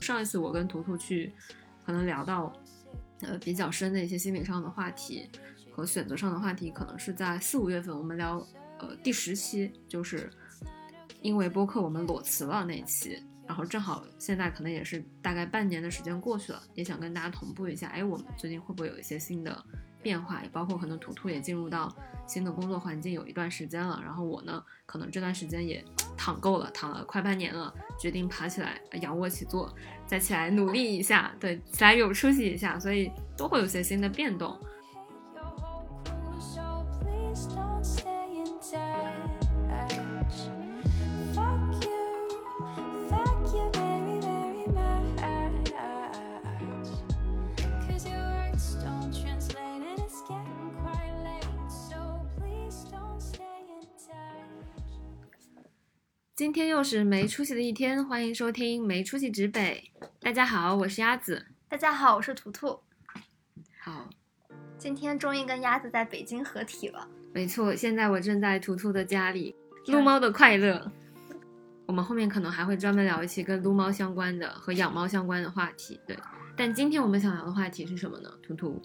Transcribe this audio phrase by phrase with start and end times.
[0.00, 1.32] 上一次我跟图图去，
[1.86, 2.52] 可能聊到
[3.22, 5.30] 呃比较深的一些心理上的话题
[5.72, 8.46] 和选择上的话题，可能是在四五月份我们聊
[8.80, 10.30] 呃第十期，就是
[11.22, 13.22] 因为播客我们裸辞了那期。
[13.46, 19.64] 然后正好现在可能也是大概半年的时间过去了，也想跟大家同步一下，哎，我们最近会不会有一些新的
[20.02, 20.42] 变化？
[20.42, 21.94] 也包括可能图图也进入到
[22.26, 25.84] 新的工作环境有一段时间了，然后我呢，可能这段时间也
[26.16, 29.72] 躺够了，躺了快半年了，决定爬起来仰卧起坐，
[30.06, 34.58] 再起来努力一下，对，起来有出息一下，所以都会有些新的变动。
[56.44, 59.90] 今天又是没出息的一天，欢迎收听没出息指北。
[60.20, 61.46] 大家好，我是鸭子。
[61.70, 62.78] 大家好，我是图图。
[63.80, 64.06] 好，
[64.76, 67.08] 今天终于跟鸭子在北京合体了。
[67.32, 70.92] 没错，现在我正在图图的家里，撸猫的快乐。
[71.86, 75.98] 我们后面可能还会专门聊一期跟撸猫相关的和养猫相关的话题。
[76.06, 76.14] 对，
[76.54, 78.30] 但今天我们想聊的话题是什么呢？
[78.42, 78.82] 图图。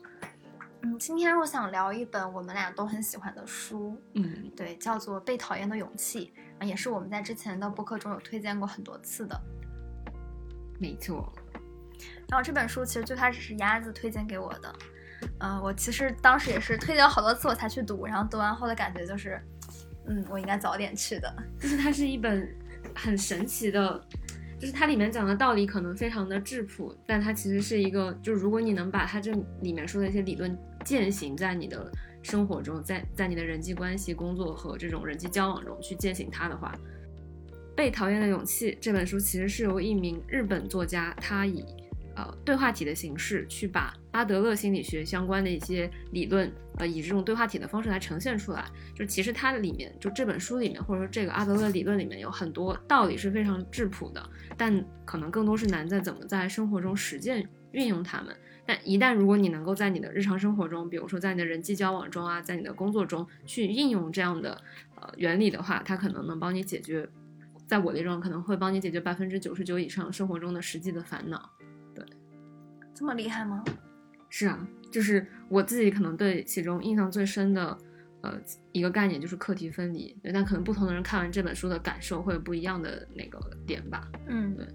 [0.81, 9.39] 嗯，今天我想聊一本我们俩都很喜欢的书，嗯，对，叫做《被讨厌的勇气》，啊，也是我们在之前的播客中有推荐过很多次的。
[10.79, 11.31] 没错。
[12.29, 14.75] 然后这本书其实最开始是鸭子推荐给我的，
[15.39, 19.41] 嗯，我其实当时也是推荐了好多次我才去读，然后读完后的感觉就是，
[20.07, 21.35] 嗯，我应该早点去的。
[21.59, 22.55] 就是它是一本
[22.95, 24.01] 很神奇的。
[24.59, 31.89] 就是它里面讲的道理可能非常的质朴，但它其实是一个，就是如果你能把它这里面说的一些理论践行在你的
[32.21, 36.75] 生活中，在在你的人际关系、工作和这种人际交往中去践行它的话，
[37.75, 41.63] 《被讨厌的勇气》这本书其实是由一名日本作家，他以。
[42.19, 48.65] 呃，对话体的形式去把阿德勒心理学相关的一些理论，呃，以这种对话体的方式来呈现出来。
[48.93, 58.35] 就其实它里面，就这本书里面，或者说这个阿德勒理论里面有很多道理是非常质朴的，但可能更多是难在怎么在生活中实践运用它们。
[58.65, 64.61] 但一旦如果你能够在你的日常生活中，比如说在你的人际交往中啊，在你的工作中去应用这样的
[64.95, 67.07] 呃原理的话，它可能能帮你解决，
[67.65, 71.49] 在我的这种可能会帮你解决百分之九十九以上生活中的实际的烦恼。
[72.99, 73.63] 这么厉害吗？
[74.29, 77.77] 是啊，就是我自己可能对其中印象最深的，
[78.19, 78.37] 呃，
[78.73, 80.13] 一个概念就是课题分离。
[80.21, 84.05] 对，但可能不同的人看完这本书的感受会有不一样的那个点吧。
[84.27, 84.67] 嗯，对。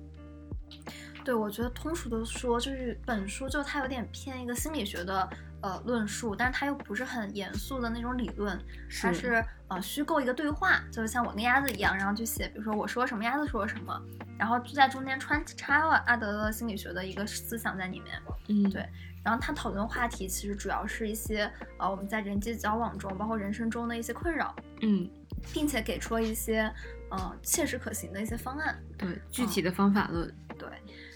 [1.25, 5.29] 对，我觉得通俗的说，就是本书就它有点偏一个心理学的
[5.63, 8.59] 呃论述，但是它又不是很严肃的那种理论，
[9.01, 14.01] 它是呃虚构一个对话，就是像我跟鸭子一样，然后去写，比如说我说什么，鸭子说什么，
[14.39, 18.21] 然后就在中间穿插了阿德勒心理学的一个思想在里面。
[18.49, 18.87] 嗯，对。
[19.25, 24.55] 然后他讨论的话题其实主要是一些呃我们在人际交往中，包括人生中的一些困扰。
[24.83, 25.09] 嗯，
[25.51, 26.71] 并且给出了一些
[27.11, 28.79] 呃切实可行的一些方案。
[28.99, 30.31] 对，具体的方法论。
[30.59, 30.69] 对。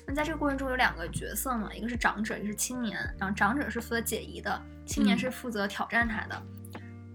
[0.08, 2.98] 那在这个过程中有两个角色嘛，一个是长者，一个是青年。
[3.18, 6.42] 然后长者是负责解疑的，青年是负责挑战他的。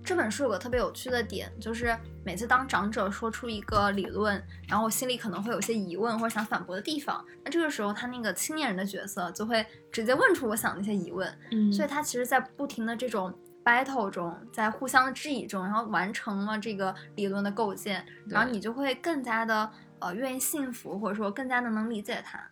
[0.05, 4.35] 这本书有个特别有趣的点，就是每次当长者说出一个理论，
[4.67, 11.33] 然后我心里可能会有些疑问或者想反驳的地方，那这个时候他那个青年人的角色就会直接问出我想的一些疑问。
[11.51, 13.33] 嗯，所以他其实，在不停的这种
[13.63, 22.45] battle 中，在互相的质疑中，然后完成了这个理论的构建，然后你就会更加的呃愿意信服，或者说更加的能理解他。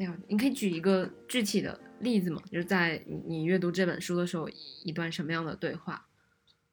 [0.00, 2.40] 那样，你可以举一个具体的例子吗？
[2.52, 4.48] 就是在你阅读这本书的时候，
[4.84, 6.06] 一段什么样的对话，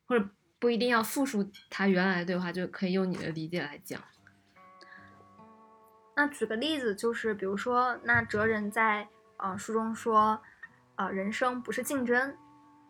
[0.05, 3.99] 或者不一定要复述他原来的对话，就可以用你的理解来讲。
[6.15, 10.39] 那举个例子，就是比如说，那哲人在呃书中说，
[10.93, 12.37] 呃，人生不是竞争。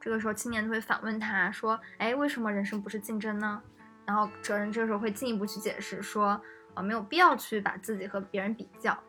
[0.01, 3.63] 这个时候，青年就会反问他说：“哎，为什么人生不是竞争呢？”
[4.05, 6.39] 然后哲人这时候会进一步去解释说
[6.75, 9.01] ：“呃，没有必要去把自己和别人比较。”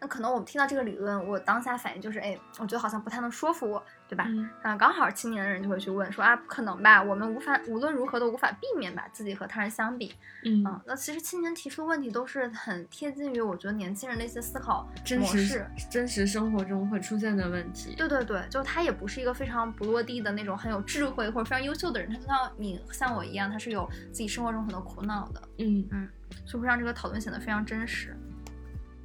[0.00, 4.24] 那可能我们听到这个理论，我当下反应就是，哎，我觉得好像不太能说服我，对吧？
[4.62, 7.02] 嗯，刚好青年的人就会去问说啊，不可能吧？
[7.02, 10.14] 我们无法无论如何都无法避免把自己和他人相比。
[10.46, 14.88] 嗯，那其实青年提出的问题都是很贴近于我觉得年轻人的一些思考
[15.18, 17.94] 模式，真实生活中会出现的问题。
[17.94, 25.42] 对对对，就他也不是一个非常不落地的那种很有智慧或者非常优秀的人，他就像你像我一样，他是有自己生活中很多苦恼的。
[25.58, 26.08] 嗯嗯，
[26.46, 28.16] 所以会让这个讨论显得非常真实。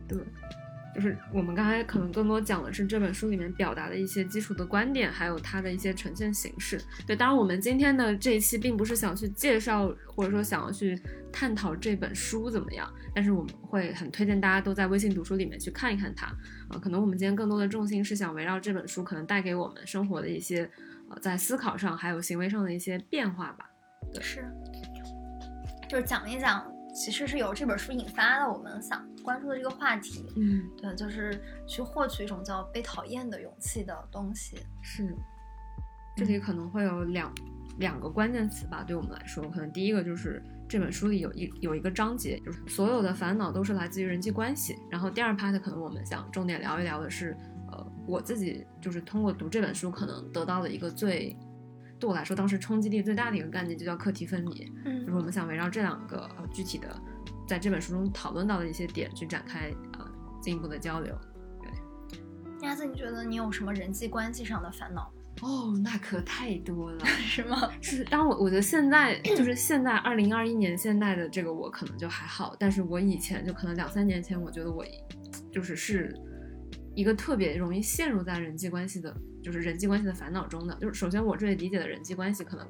[0.08, 0.18] 对。
[0.96, 6.82] 就是我们刚才可能更多讲的是这本书里面表达的一些基础的观点，还有它的一些呈现形式。
[7.06, 10.98] 对，当然我们今天的这一期并不是想去介绍，或者说想要去
[11.34, 16.28] 探讨这本书怎么样，但是我们会很推荐大家都在微信读书里面去看一看它。
[16.70, 20.70] 啊，可能我们今天更多的重心是想围绕这本书可能带给我们生活的一些，
[21.10, 23.70] 呃，在思考上还有行为上的一些变化吧。
[24.14, 24.46] 对，是，
[25.90, 26.66] 就是讲一讲。
[26.98, 34.58] 其实是由这本书引发的，我们想关注的这个话题，嗯，对，就是去获取一种叫被讨厌的勇气的东西。
[34.84, 35.14] 是，
[36.16, 37.34] 这里可能会有两
[37.80, 44.78] 两个关键词吧，对我们来说，可能第一个就是这本书里有一有一个章节，就是所有的烦恼都是来自于人际关系。
[44.92, 47.36] 然后第二 part 可能我们想重点聊一聊的是，
[47.72, 51.36] 呃，我自己就是通过读这本书可能得到的一个最。
[51.98, 56.94] 对我来说，当时冲击力最大的一个概念就叫课题分离，嗯，就是我们想围绕这两个呃具体的，
[57.48, 60.08] 在这本书中讨论到的一些点去展开呃
[60.42, 61.18] 进一步的交流。
[61.62, 65.12] 对，鸭子，你觉得你有什么人际关系上的烦恼？
[65.42, 67.70] 哦，那可太多了， 是吗？
[67.82, 74.86] 是，当我我觉得现在就是现在二零二一年现在的这个我可能就还好，但是我以前就可能两三年前，我觉得我
[75.52, 76.16] 就是是
[76.94, 79.16] 一个特别容易陷入在人际关系的。
[79.44, 82.68] 就是人际关系的烦恼中的，就是首先我这里理解的人际关系，可能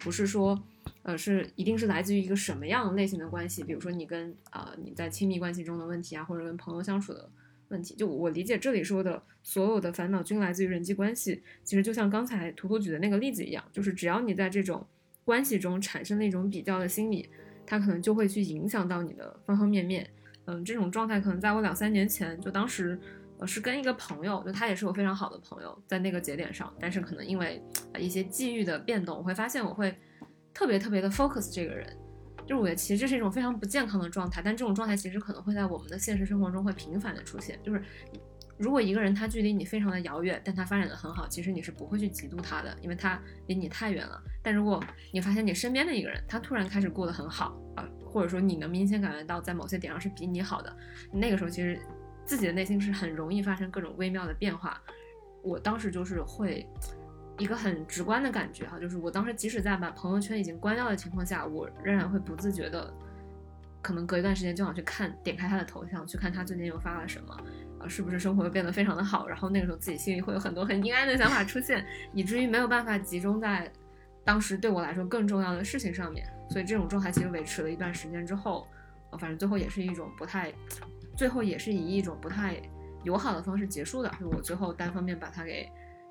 [0.00, 0.54] 不是说，
[1.02, 7.30] 呃，是一定是来自于一个什么样类型的关系，比如说你跟啊你在亲密关系中的问题啊，或者跟朋友相处的
[7.68, 7.94] 问题。
[7.94, 14.86] 就我理解这里说的所有的烦恼均来自于人际关系，其实就像刚才图图举的那个例子一样，就是只要你在这种
[15.24, 17.28] 关系中产生了一种比较的心理，
[17.64, 20.08] 它可能就会去影响到你的方方面面。
[20.46, 22.98] 嗯，这种状态可能在我两三年前，就当时。
[23.40, 27.62] 我是跟一个朋友，就他也是我非常好的朋友，在那个节点上，但是可能因为
[27.96, 29.96] 一些际遇的变动，我会发现我会
[30.54, 31.86] 特别特别的 focus 这个人，
[32.46, 37.82] 就是我觉得其实这是一种非常不健康的状态，但这种状态其实可能会在我们的现实生活中会频繁的出现，就是
[38.56, 44.20] 如果一个人他距离你非常的遥远，但他发展的很好，其实你是不会去嫉妒他的，因为他离你太远了。
[44.42, 50.76] 但如果你发现你身边的一个人，他突然开始过得很好啊，或者说你能明显感觉到在某些点上是比你好的，
[51.12, 51.80] 那个时候其实。
[52.24, 54.78] 自己的内心是很容易发生各种微妙的变化，
[55.42, 56.68] 我当时就是会
[57.38, 62.92] 一个很直观的感觉哈，就是我当时即使在把朋友圈已经关掉的情况下，我仍然会不自觉的，
[63.80, 67.34] 可能隔一段时间就想去看，点开他的头像，去看他最近又发了什么，
[67.78, 69.26] 啊，是不是生活又变得非常的好？
[69.28, 73.70] 然后那个时候自己心里会有很多很阴暗的想法出现，以至于没有办法集中在
[74.24, 76.26] 当时对我来说更重要的事情上面。
[76.50, 78.66] 所以这种状态其实维持了一段时间之后，
[79.18, 80.52] 反正最后也是一种不太。
[81.16, 82.62] 最后也是以一种不太
[83.02, 85.68] 友好的方式结束的，我最后单方面把它给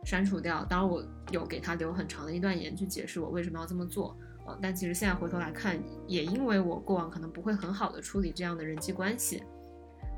[0.08, 0.64] 删除掉。
[0.64, 4.18] 当然，我有给他留很长的一段言去解释我为什么要这么做。
[4.46, 5.78] 呃，但其实现在回头来看，
[6.08, 9.44] 也因为我过往可能不会很好的处理这样的人际关系，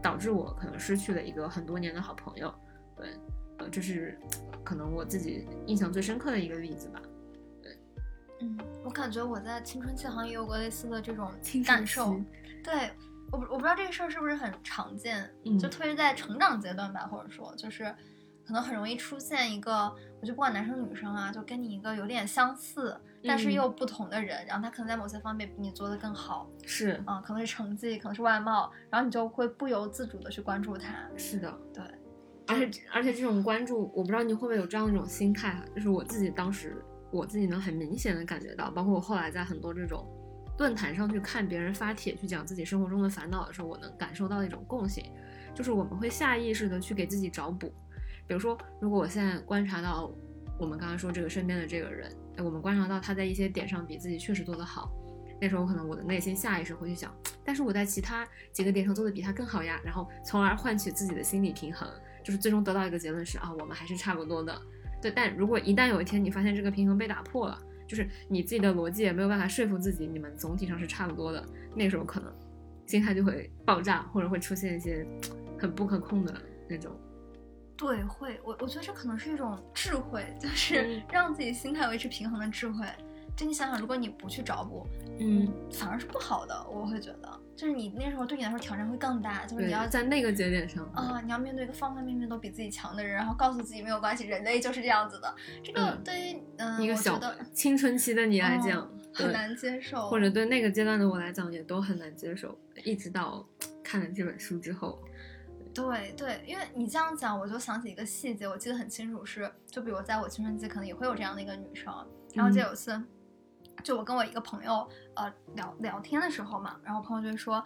[0.03, 2.53] 导致我可能失去了一个很多年的好朋友。
[2.95, 3.07] 对，
[3.57, 4.15] 呃，这是
[4.63, 7.01] 可能我自己印象最深刻的一个例子吧。
[7.63, 7.75] 对，
[8.42, 11.31] 嗯，我感觉我在青春期好像也有过类似的这种
[11.65, 12.15] 感受。
[12.63, 12.92] 对。
[13.31, 17.95] 我不我不知道这个事儿是不是很常见，就特别在成长阶段吧，或者说就是
[18.49, 31.07] 可能很容易出现一个，我就不管男生女生啊，就跟你一个有点相似，但是又不同的人，然后他可能在某些方面比你做的更好，是啊，可能是成绩，可能是外貌，然后你就会不由自主的去关注他。
[31.15, 31.83] 是的，对，
[32.47, 40.03] 而且而且这种关注，我不知道你会不会有这样一种心态哈，就是我自己当时我自己能很明显的感觉到，包括我后来在很多这种。
[40.57, 45.06] 论坛上去看别人发帖去讲自己生活中的烦恼的时候，我能感受到一种共性，
[45.53, 47.71] 就是我们会下意识的去给自己找补。
[48.30, 50.14] 比如说，如果我现在观察到
[50.59, 52.07] 我们刚刚说这个身边的这个人，
[52.38, 54.92] 我们观察到他在一些点上比自己确实做得好，
[55.42, 57.12] 那时候可能我的内心下意识会去想，
[57.44, 61.90] 但是我在其他几个点上做的比他更好呀，然后从而换取自己的心理平衡，
[62.24, 64.62] 就是最终得到一个结论是啊，我们还是差不多的。
[65.02, 67.57] 对，但如果一旦有一天你发现这个平衡被打破了，
[67.88, 71.44] 就是你自己的逻辑也没有办法说服自己，你们总体上是差不多的。
[71.76, 72.31] 那时候可能
[72.86, 75.04] 心态就会爆炸，或者会出现一些
[75.57, 76.92] 很不可控的那种。
[77.80, 82.86] 对，会我我觉得这可能是一种智慧，就是让自己心态维持平衡的智慧。
[83.38, 84.86] 就你想想，如果你不去找补，
[85.18, 86.54] 嗯，反而是不好的。
[86.69, 95.33] 我会觉得，就是你那时候对你来说挑战会更大，就是你要在那个节点上啊，你要面对一个方方面面都比自己强的人，然后告诉自己没有关系，人类就是这样子的。
[95.64, 97.18] 这个对于嗯，一个小
[97.54, 102.59] 青春期的你来讲很难接受，或者对那个阶段的我来讲也都很难接受。
[102.83, 103.48] 一直到
[103.81, 105.02] 看了这本书之后，
[105.73, 111.94] 对对，因为你这样讲，我就想起一个细节，我记得很清楚，是就比如在我青春期可能也会有这样的一个女生，
[112.33, 113.02] 然后就有一次。
[113.81, 114.85] 就我跟我一个朋友，
[115.16, 117.64] 呃，聊聊天的时候嘛，然后朋友就说，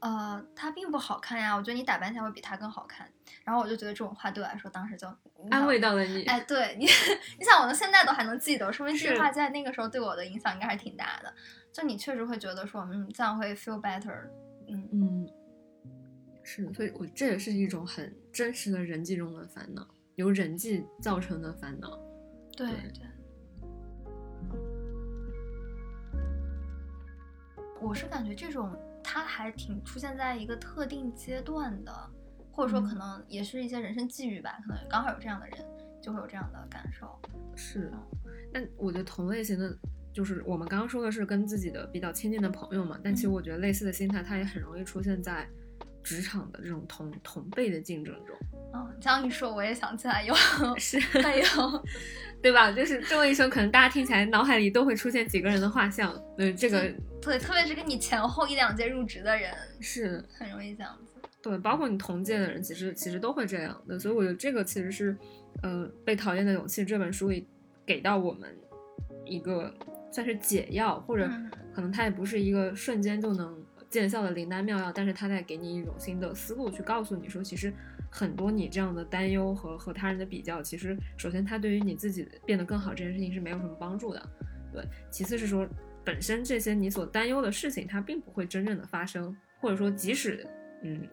[0.00, 3.08] 呃，他并不好看呀，我觉得你打扮起来会比他更好看。
[3.44, 5.06] 然后我就觉得这种话对我来说，当时就
[5.52, 6.24] 安慰到了你。
[6.24, 6.84] 哎，对你，
[7.38, 11.32] 你想我到现在都还能记得，说明这句话在那个时候对我的影响应该还是挺大的。
[11.72, 14.28] 就你确实会觉得说，嗯，这样会 feel better。
[14.68, 15.28] 嗯嗯，
[16.46, 21.98] 是，所以我这也是一种很真实的人际中的烦恼，由人际造成的烦恼。
[22.56, 23.04] 对对。
[27.82, 28.74] 我是感觉这种。
[29.08, 31.92] 它还挺出现在一个特定阶段的，
[32.50, 35.58] 或者说可能也是一些人生际遇吧，可能刚好有这样的人
[36.02, 37.16] 就会有这样的感受。
[37.54, 37.90] 是，
[38.52, 39.78] 但我觉得同类型的，
[40.12, 45.48] 就是我们刚刚说的是跟自己的比较亲近的朋友嘛，但其实我觉得类似的心态，它也很容易出现在
[46.06, 48.36] 职场的这种同同辈的竞争中。
[48.72, 50.32] 嗯，这样一说，我也想起来有，
[50.78, 51.44] 是，还有，
[52.40, 52.70] 对吧？
[52.70, 56.14] 就是这么一说，可能大家听起来脑海里都会出现几个人的画像。
[56.38, 56.88] 嗯，这个
[57.20, 61.20] 对，特别是跟你前后一两届入职的人，是很容易这样子。
[61.42, 63.98] 对，包括你同届的人，其实其实都会这样的。
[63.98, 65.16] 所以我觉得这个其实是，
[65.62, 67.48] 呃，《被讨厌的勇气》这本书里
[67.84, 68.56] 给到我们
[69.24, 69.74] 一个
[70.12, 71.28] 算是解药，或者
[71.74, 77.72] 可能它也不是一个瞬间就能见效的灵丹妙药，但是它在给你一种新的思路，去告诉你说，其实。
[78.08, 84.30] 很多你这样的担忧和和他人的比较，其实首先它对于你自己变得更好这件事情是没有什么帮助的，
[84.72, 84.82] 对。
[85.10, 85.68] 其次是说，
[86.02, 90.46] 本身这些你所担忧的事情，它并不会真正的发生，或者说即使，
[90.82, 91.06] 嗯，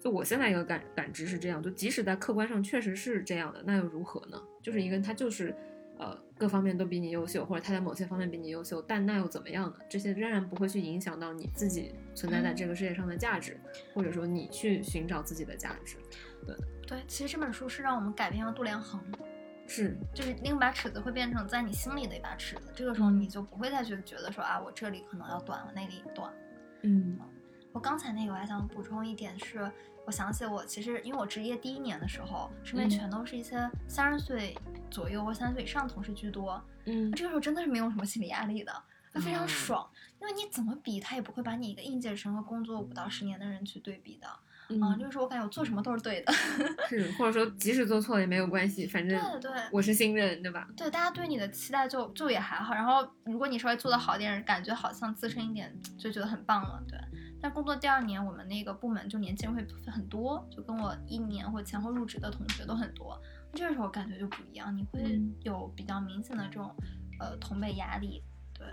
[0.00, 4.42] 就我现在一个感感知是这样，就即使在客观上确实是这样的，那又如何呢？
[4.60, 5.54] 就是一个人他就是。
[5.98, 9.76] 呃，各方面都比你优秀，或者他在某些方面比你优秀，但那又怎么样呢？
[9.88, 13.58] 这些仍然不会去影响到你自己存在在这个世界上的价值，
[13.94, 15.96] 或者说你去寻找自己的价值。
[16.44, 19.00] 对对，其实这本书是让我们改变了度量衡，
[19.66, 26.32] 是，就是另一把尺子会变成在你心里的一把尺子，这个时候你就不会再去觉得说啊，我这里可能要短了，那里短。
[26.82, 27.18] 嗯，
[27.72, 29.70] 我刚才那个我还想补充一点是。
[30.06, 33.56] 我想起我其实，因为我职业第一年的时候，身边全都是一些
[33.88, 34.54] 三十岁
[34.94, 36.62] 左右或三十岁以上同事居多。
[36.84, 38.72] 嗯，这个时候真的是没有什么心理压力的，
[39.14, 39.90] 非常爽。
[40.20, 44.28] 因为你怎么比，他也不会把你一个应届生和工作五到十年的人去对比的。
[44.80, 46.32] 啊，这个时候我感觉我做什么都是对的。
[46.88, 50.66] 是，或者说即使做错了也没有关系，反正对对，我是新人，对吧？
[50.76, 52.72] 对，大家对你的期待就就也还好。
[52.72, 56.82] 然后如果你稍微做的好点，感觉好像资深一点，就觉得很棒了。
[56.88, 56.98] 对。
[57.42, 63.20] 但工作第二年，我们那个部门就年轻人会很多，就跟我一年或前后入职的同学都很多。
[63.54, 66.74] 这时候感觉就不一样，你会有比较明显的这种
[67.20, 68.22] 呃同辈压力。
[68.52, 68.66] 对，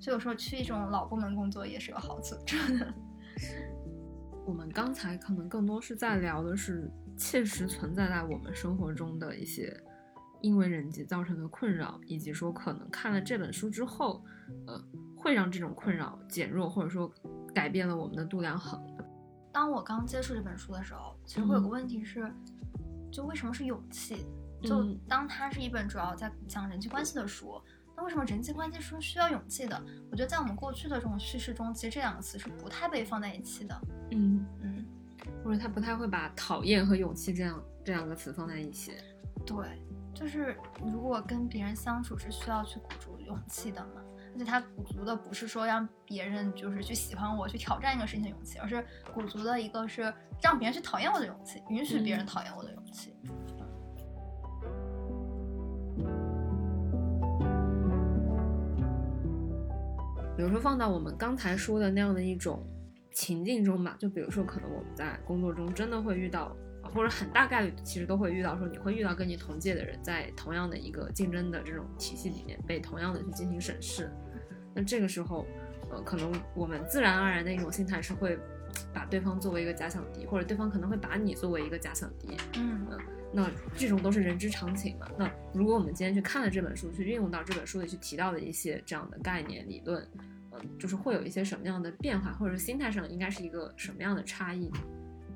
[0.00, 2.94] 所以有时候去一种老部门工作也是有好处的。
[4.46, 9.76] 我们刚才可能更多是在聊的是切实存在在我们生活中的一些
[10.40, 14.24] 因为人际造成的困扰，以及说可能看了这本书之后，
[14.66, 14.82] 呃。
[15.18, 17.12] 会让这种困扰减弱，或者说
[17.52, 18.80] 改变了我们的度量衡。
[19.52, 22.32] 当我刚接触这本书的时候，其实会有个问题是，
[23.10, 24.26] 就为什么是勇气？
[24.62, 27.60] 就当它是一本主要在讲人际关系的书，
[27.94, 29.80] 那为什么人际关系书需要勇气的？
[30.10, 33.80] 我觉得在我们过去的这种叙事中，其实这两个词是不太被放在一起的。
[34.10, 34.84] 嗯嗯，
[35.44, 38.92] 或者他不太会把讨厌和勇气这样这两个词放在一起。
[39.44, 39.80] 对，
[40.14, 44.02] 就是如果跟别人相处是需要去鼓足勇气的嘛。
[44.36, 50.12] 而且他鼓足的不是说让别人就是去喜欢我，去挑战一个事情的勇气，而是鼓足的一个是
[50.42, 53.14] 让别人去讨厌我的勇气，允许别人讨厌我的勇气。
[60.36, 62.62] 比如说放到我们刚才说的那样的一种
[63.14, 66.54] 情境中吧，就比如说可能我们在工作中真的会遇到。
[66.94, 74.08] 或者很大概率其实都会遇到，说你会遇到跟你同届的人，在同样的一个竞争的这种体系里面被同样的去进行审视。
[74.76, 75.44] 那这个时候，
[75.90, 78.38] 呃，可能我们自然而然的一种心态是会
[78.92, 82.36] 把对方作为一个假想敌，或者对方可能会把你作为一个假想敌。
[82.58, 82.86] 嗯，
[83.32, 85.10] 那这种都是人之常情嘛。
[85.18, 90.06] 那如果我们今天去看了这本书，去运用到这本书里去提到的一些这样的概念理论，
[90.52, 94.70] 嗯，就是会有一些什么样的变化，或者是心态上应该是一个什么样的差异？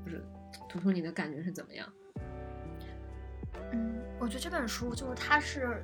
[0.05, 0.23] 就是。
[0.69, 1.89] 图图，你的感觉是怎么样？
[3.73, 5.81] 嗯，我觉得这本书就是它是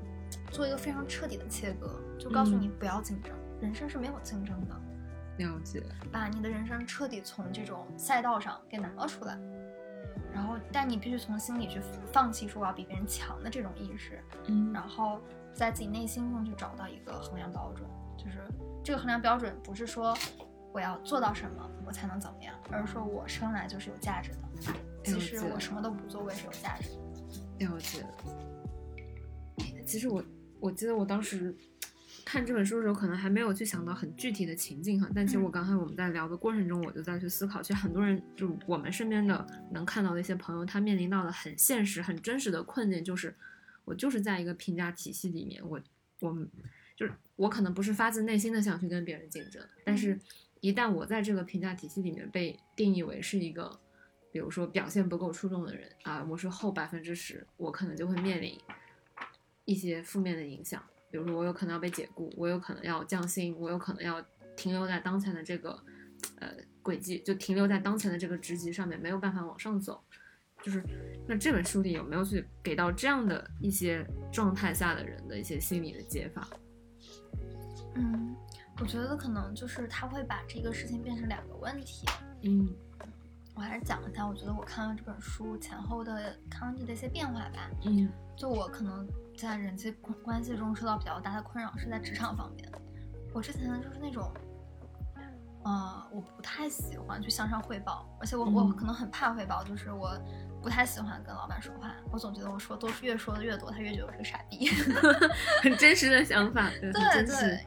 [0.51, 4.75] 做一个非常彻底的切割，就告诉你不要竞争，人生是没有竞争的。
[5.39, 5.83] 了解。
[6.11, 9.39] 把你的人生彻底从这种赛道上给拿了出来，
[10.33, 11.81] 然后但你必须从心里去
[12.13, 15.21] 放弃说我要比别人强的这种意识，嗯，然后
[15.53, 18.39] 在自己内心中去找到一个衡量标准，就是
[18.83, 20.17] 这个衡量标准不是说。
[20.73, 22.55] 我要做到什么，我才能怎么样？
[22.71, 24.73] 而是说我生来就是有价值的，
[25.03, 27.65] 即使我什么都不做，我也是有价值的。
[27.65, 28.05] 了解。
[29.87, 30.23] 其实我
[30.61, 31.57] 我记得我当时
[32.27, 35.09] 看这本书的时候，可能还没有去想到很具体的情境哈。
[35.15, 43.33] 但其实我嗯刚才我们在聊的过程中，我就在去思考，其实很多人就我们身边的能看到的一些朋友，他面临到的很现实、很真实的困境，就是
[43.85, 45.81] 我就是在一个评价体系里面，我
[46.19, 46.51] 我们
[46.97, 50.19] 就是我可能不是发自内心的想去跟别人竞争，但是
[50.61, 53.79] 一旦我在这个评价体系里面被定义为是一个，
[54.33, 58.59] 比如说表现不够出众的人啊，我是后百分之十，我可能就会面临
[59.65, 64.21] 一些负面的影响，比如说我有可能要被解雇，我有可能要降薪，我有可能要
[64.57, 65.71] 停留在当前的这个
[66.41, 66.49] 呃
[66.83, 70.03] 轨迹，就停留在当前的这个职级上面，没有办法往上走。
[70.63, 70.83] 就是
[71.29, 76.49] 那这本书里有没有去给到这样的一些状态下的人的一些心理的解法？
[77.95, 78.35] 嗯，
[78.81, 82.07] 我觉得可能就是他会把这个事情变成两个问题。
[82.43, 82.69] 嗯
[83.55, 87.71] 我还是讲一下，我觉得我看完这本书前后的康体的一些变化吧。
[87.85, 92.67] 嗯就我可能在人际关关系中受到比较大的困扰是在职场方面。
[93.35, 94.33] 我之前就是那种，
[95.65, 100.19] 呃，我不太喜欢去向上汇报，而且我、我嗯可能很怕汇报，就是我
[100.63, 101.93] 不太喜欢跟老板说话。
[102.11, 104.71] 我总觉得我说都越说的越多，他越觉得我是个傻逼。
[105.63, 107.67] 很真实的想法，对，对对。，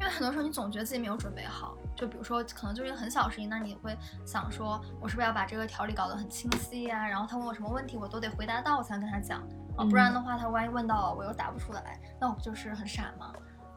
[0.00, 9.42] 因为很多时候你总觉得自己没有准备好，就比如说可能就是一个很小的事情，那你会想说，我是不是要把这个条理搞得很清晰呀、然后他问我什么问题，我都得回答到，我才能跟他讲
[9.78, 13.32] 啊，不然的话，他万一问到我又答不出来，那我不就是很傻吗？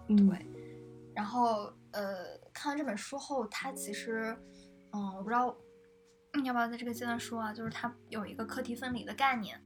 [0.09, 0.45] 嗯对。
[1.13, 4.35] 然后呃，看完这本书后，他其实，
[4.93, 5.55] 嗯，我不知道
[6.41, 9.61] 你要不要在这个阶段说啊，就是他有一个课题分离的概念。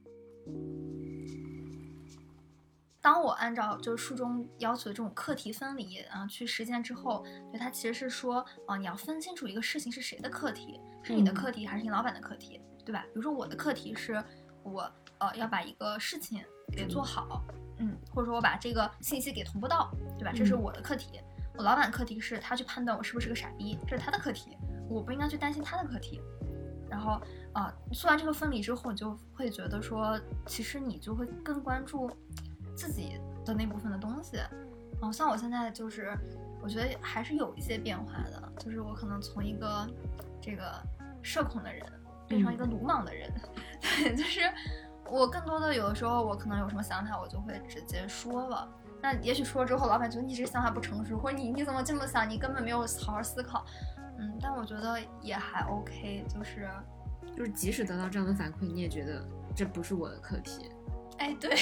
[3.00, 13.04] 当我按照就是书中要求的这种课题分离啊去实践之后，对它其实是说啊、你要分清楚一个事情是谁的课题，是你的嗯课题还是你老板的课题，对吧？
[13.04, 14.20] 比如说我的课题是
[14.64, 17.42] 我呃要把一个事情给做好，
[17.78, 20.32] 嗯，或者说我把这个信息给同步到，对吧？
[20.34, 21.20] 这是嗯我的课题。
[21.56, 24.56] 我老板课题是他去判断我是不是个傻逼，这是他的课题，
[24.90, 26.20] 我不应该去担心他的课题。
[26.88, 27.20] 然后
[27.52, 32.10] 啊、做完这个分离之后，你就会觉得说，其实你就会更关注
[32.76, 34.38] 自己的那部分的东西。
[35.02, 36.14] 嗯、像我现在就是，
[36.62, 39.88] 我觉得还是有一些变化的，就是我可能从一个
[40.40, 40.70] 这个
[41.22, 41.84] 社恐的人
[42.28, 43.32] 变成一个鲁莽的人，
[43.80, 44.40] 对，就是
[45.10, 48.68] 我更多的有的时候我可能有什么想法，我就会直接说了。
[49.02, 53.64] 那也许说了之后，老板觉得你这个想法不成熟，或者你你怎么这么想，你根本没有好好思考。
[54.18, 56.68] 嗯，但我觉得也还 OK，就是，
[57.36, 59.22] 就是即使得到这样的反馈，你也觉得
[59.54, 60.70] 这不是我的课题，
[61.18, 61.54] 哎，对，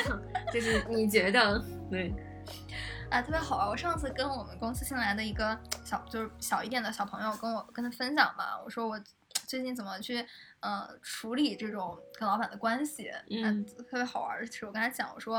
[0.52, 1.58] 就是你觉得
[1.90, 2.14] 对，
[3.10, 3.66] 啊，特别好玩。
[3.66, 9.00] 我上次跟我们公司新来的一个小，就是小一点的小朋友，跟我跟他分享嘛，我说我
[9.46, 10.24] 最近怎么去
[10.62, 13.52] 呃处理这种跟老板的关系，嗯啊
[13.84, 15.38] 特别好玩的是，我跟他讲，我说，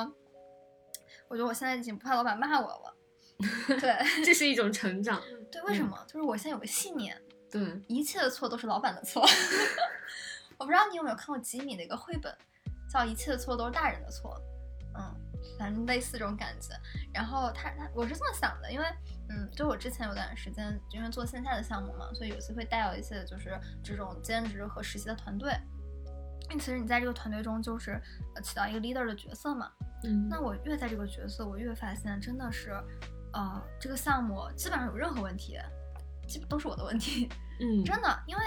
[1.28, 2.98] 我觉得我现在已经不怕老板骂我了。
[3.80, 5.20] 对这是一种成长，
[5.52, 6.02] 对，为什么？
[6.08, 9.26] 就是我现在有个信念，对，一切的错都是老板的错。
[10.58, 12.34] 我不知道你有没有看过吉米的一个绘本，
[12.90, 14.40] 叫《一切的错都是大人的错》。
[14.98, 16.76] 嗯，反正类似这种感觉。
[17.14, 18.86] 然后他他我是这么想的，因为
[19.30, 25.52] 嗯，就我之前有段时间因为做线下的项目嘛，所以有时会带有一些就是这种兼职和实习的团队。
[26.50, 28.02] 因为其实你在这个团队中就是
[28.36, 29.72] 呃起到一个 leader 的角色嘛。
[30.06, 32.72] 嗯那我越在这个角色，我越发现真的是，
[33.32, 35.58] 呃，这个项目基本上有任何问题，
[36.28, 37.30] 基本都是我的问题。
[37.62, 38.42] 嗯， 真的，因为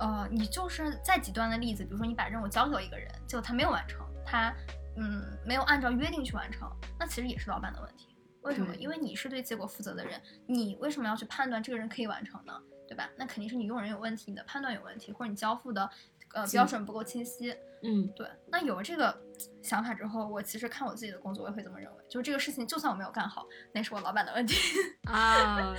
[0.00, 4.52] 呃，你就是再极端的例子，比如说你把任务交给了一个人，结果他没有完成，他
[4.98, 8.08] 嗯没有按照约定去完成，那其实也是老板的问题。
[8.42, 8.74] 为什么？
[8.76, 12.52] 因为你是对结果负责的人，你为什么要去判断这个人可以完成呢？
[12.86, 13.10] 对吧？
[13.16, 15.90] 那肯定是你用人有问题，你的判断有问题，或者你交付的
[16.34, 17.54] 呃标准不够清晰。
[17.80, 19.16] 嗯对，那有了这个
[19.62, 24.56] 想法之后，我其实看我自己的工作，我也会这么认为，就是这个事情就算我没有干好，那是我老板的问题。
[25.06, 25.72] 啊，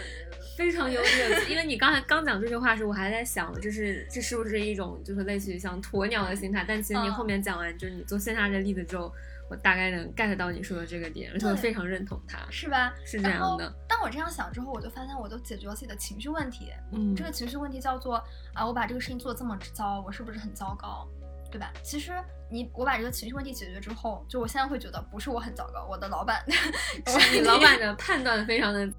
[0.58, 1.02] 非常有。
[1.50, 6.64] 因为你刚才刚讲这句话时，我还在想，就是这是不是一种就是类似于像鸵鸟的心态？
[6.66, 9.12] 但其实你嗯后面讲完，就是你做线下这例子之后，
[9.50, 12.40] 我大概能 get 到你说的这个点，而且我非常认同它。
[12.50, 12.94] 是吧？
[13.06, 16.72] 是这样的，当我这样想之后，我就发现我都解决了自己的情绪问题。
[16.94, 18.16] 嗯，这个情绪问题叫做
[18.54, 21.06] 啊，我把这个事情做得这么糟，我是不是很糟糕，
[21.52, 21.70] 对吧？
[21.84, 22.14] 其实
[22.50, 28.90] 你我把这个情绪问题解决之后，就我现在会觉得不是我很糟糕，我的老板是你老板的判断非常的，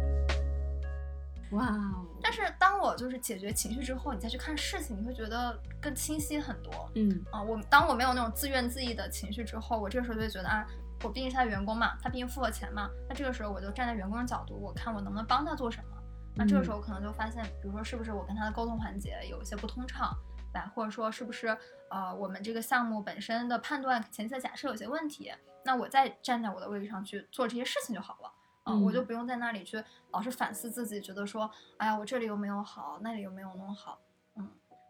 [1.52, 6.70] 哇哦，但是当我就是解决情绪之后，你再去看事情，你会觉得更清晰很多。
[6.96, 10.66] 嗯啊，我当我没有那种自怨自艾的情绪之后，我这个时候就会觉得啊，
[11.02, 15.96] 我毕竟是他的员工嘛，他毕竟付了钱嘛，那这个时候我就站在员工的角度，我看我能不能帮他做什么。
[16.34, 20.14] 那这个时候可能就发现，比如说是不是我跟他的沟通环节有一些不通畅，
[20.52, 20.70] 对吧？
[20.74, 21.56] 或者说是不是
[21.90, 25.32] 呃我们这个项目本身的判断前期的假设有些问题？
[25.64, 28.32] 那我再站在我的位置上去做这些事情就好了。
[28.64, 33.98] 嗯，我就不用在那里去老是反思自己，觉得说，哎呀，我这里又没有好，那里又没有弄好。
[34.34, 34.48] 嗯，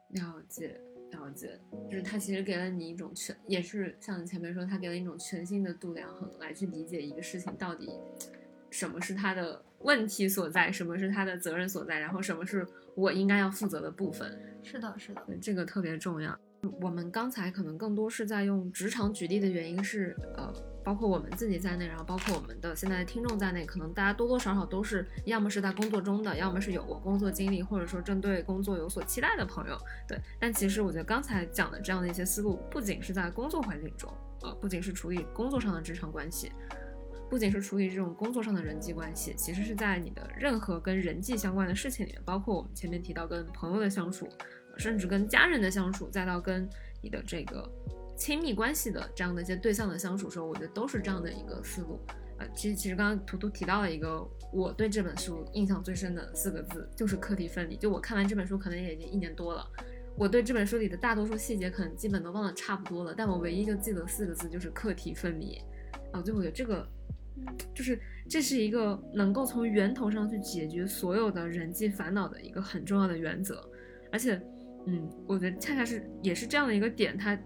[0.08, 0.80] 了解
[1.26, 1.58] 了解，
[1.90, 7.90] 就是他其实给了你一种全，也是像你前面说，他给了一种全新的度量衡来去理解一个事情到底
[8.70, 14.38] 什么是他的问题所在，什么是他的责任所在，然后什么是我应该要负责的部分。
[14.62, 16.38] 是的，是的，这个特别重要。
[16.80, 20.52] 我们刚才可能更多是在用职场举例的原因是，呃，
[20.86, 29.76] 包括我们自己在内，然后包括我们的现在的听众在内，可能大家多多少少都是要么是在工作中的，要么是有过工作经历，或者说正对工作有所期待的朋友。
[30.06, 34.08] 对，但其实我觉得刚才讲的这样的一些思路，不仅是在工作环境中，
[34.42, 36.52] 呃，不仅是处理工作上的职场关系，
[37.28, 44.28] 不仅是处理这种工作上的人际关系，其实是在你的任何跟人际相关的事情里面，包括我们前面提到跟朋友的相处。
[44.78, 46.68] 甚至跟家人的相处，再到跟
[47.00, 47.66] 你的这个
[48.16, 52.00] 亲密关系的这样的一些对象的相处时候，我觉得都是这样的一个思路。
[52.38, 57.76] 呃，其实其实刚刚图图提到了一个我对这本书印象最深的四个字，就是课题分离。
[57.76, 59.66] 就我看完这本书，可能也已经一年多了，
[60.16, 65.58] 我对这本书里的大多数细节可能基本都忘得差不多了，但我唯一就记得四个字，就是课题分离。
[66.12, 66.86] 啊，就我觉得这个，
[67.74, 67.98] 就是
[68.28, 73.62] 这是一个能够从源头上去解决所有的人际烦恼的一个很重要的原则，
[74.10, 74.40] 而且。
[74.88, 77.36] 嗯，我觉得恰恰是也是这样的一个点，它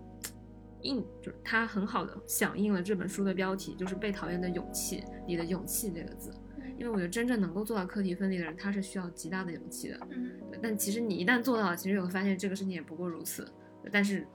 [0.82, 6.32] 应就是它很好的响应了这本书的标题，就是被讨厌的勇气，你的勇气这个字。
[6.78, 9.98] 因为我觉得真正能够做到课题分离的人，他是需要极大的勇气的。
[10.10, 10.30] 嗯，
[10.62, 13.46] 但其实你一旦做到了，其实有发现这个事情也不过如此。
[13.92, 14.26] 但是，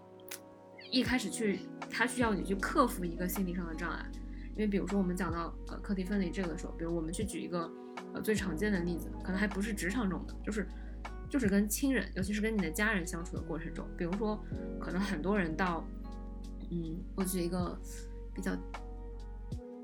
[0.91, 4.05] 一开始去，他需要你去克服一个心理上的障碍。
[4.51, 7.69] 因为比如说我们讲到呃课题分离这个的时候，比如我们去举一个
[8.13, 10.67] 呃最常见的例子，可能还不是职场中的，就是。
[11.27, 14.39] 就是跟亲人，尤其是跟你的家人相处的过程中，比如说，
[14.79, 15.84] 可能很多人到，
[16.71, 17.78] 嗯，我举一个
[18.34, 18.56] 比较，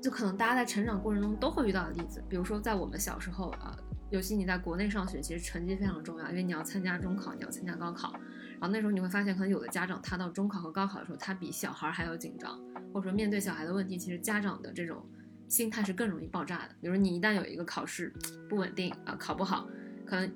[0.02, 3.76] 就可能大家在成长过程中都会遇到的例子，比如说在我们小时候啊，
[4.10, 8.12] 尤其你在国内上学，其实成绩非常重要，因为你要参加中考，你要参加高考，
[8.52, 12.58] 然后那时候你会发现，可能有的家长他到中考和高考的时候，他比小孩还要紧张，
[12.92, 15.04] 或者说面对小孩的问题，其实家长的这种
[15.48, 16.74] 心态是更容易爆炸的。
[16.80, 18.12] 比如你一旦有一个考试
[18.48, 19.66] 不稳定啊，考不好，
[20.06, 20.30] 可能。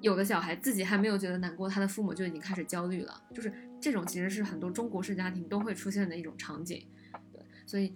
[0.00, 3.22] 有的小孩自己还没有觉得难过，他的父母就已经开始焦虑了。
[3.32, 6.86] 就是这种其实是很多中国式家庭都会出现的一种场景。
[7.32, 7.94] 对，所以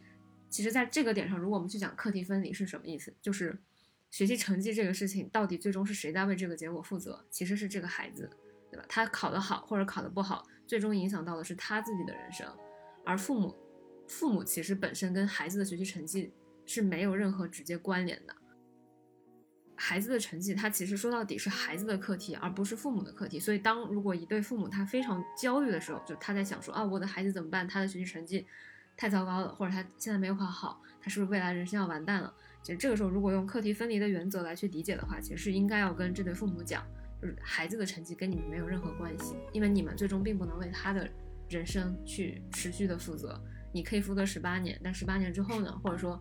[0.51, 3.57] 其实在这个点上，如果我们去讲课题分离是什么意思，就是
[4.11, 7.25] 学习成绩这个事情到底最终是谁在为这个结果负责？
[7.31, 8.29] 其实是这个孩子，
[8.71, 8.85] 对吧？
[8.89, 12.47] 他考得好或者考得不好，最终影响到的是他自己的人生。
[13.05, 13.55] 而父母，
[14.09, 16.33] 父母其实本身跟孩子的学习成绩
[16.65, 18.35] 是没有任何直接关联的。
[19.77, 23.39] 孩子的成绩，他其实说到底是孩子的课题，而不是父母的课题。
[23.39, 27.69] 所以，当如果一对父母他非常焦虑的时候，就他在想说啊，我的孩子怎么办？
[27.69, 28.47] 他的学习成绩
[28.97, 32.33] 太糟糕了，或者他现在没有考好，他是不是未来人生要完蛋了？
[32.63, 36.83] 其实这个时候，如果用课题分离的原则来去理解的话，其实是应该要跟这对父母讲，
[37.21, 41.07] 就是孩子的成绩跟你们没有任何关系，因为你们最终并不能为他的
[41.51, 43.39] 人生去持续的负责。
[43.73, 45.79] 你可以负责十八年，但十八年之后呢？
[45.85, 46.19] 或者说。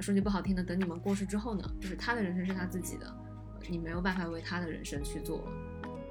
[0.00, 3.12] 说句不好听的，等你们过世之后呢，就是他的人生是他自己的，
[3.68, 5.48] 你没有办法为他的人生去做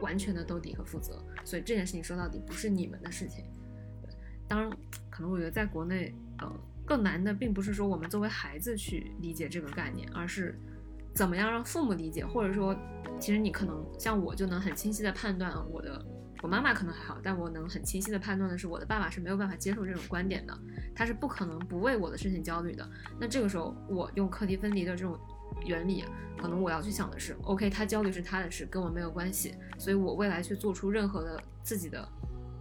[0.02, 3.46] 完全的兜底和负责，所以这件事情说到底不是你们的事情。
[4.04, 4.14] 对，
[4.48, 4.70] 当然，
[5.10, 6.52] 可能我觉得在国内，呃，
[6.86, 10.60] 更难的并不是说我们作为孩子去理解这个概念，而是
[11.14, 12.76] 怎么样让父母理解，或者说，
[13.20, 16.06] 其实你可能像我就能很清晰的判断我的。
[16.46, 20.56] 我妈妈可能还好，但我能很清晰的判断的是，我的爸爸是没有办法接受这种观点的，
[20.94, 22.88] 他是不可能不为我的事情焦虑的。
[23.20, 25.20] 那这个时候，我用课题分离的这种
[25.66, 26.06] 原理，
[26.40, 29.56] 可能我要去想的是，OK，他焦虑是他的事，跟我没有关系。
[29.80, 32.08] 所以我未来去做出任何的自己的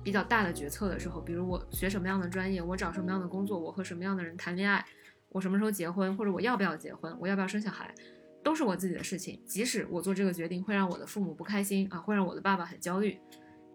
[0.03, 4.83] 比较大的决策的时候，比如我学什么样的专业，我找什么样的工作，我和什么样的人谈恋爱，
[5.29, 7.95] 我什么时候结婚，或者我要不要结婚，我要不要生小孩，
[8.43, 9.43] 都是我自己的事情。
[9.45, 13.19] 即使我做这个决定会让我的父母不开心啊，会让我的爸爸很焦虑。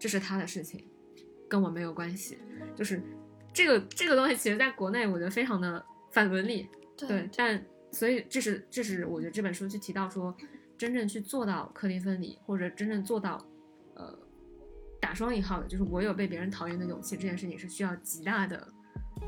[0.00, 0.84] 这是他的事情，
[1.48, 2.38] 跟我没有关系。
[2.74, 3.00] 就是
[3.52, 6.66] 这个这个东西，其实在国内我觉得非常的反伦理。
[6.96, 10.34] 对，但所以这是这是我觉得这本书去提到说，
[10.78, 13.46] 真正去做到课题分离，或者真正做到
[13.94, 14.18] 呃
[15.00, 18.66] 打双引号的，就是我有被别人讨厌的勇气，这件事情是需要极大的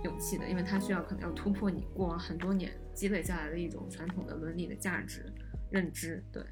[0.04, 5.24] 勇气的，因为它需要可能要突破你过往很多年积累下来的一种传统的伦理的价值
[5.70, 6.22] 认知。
[6.32, 6.42] 对。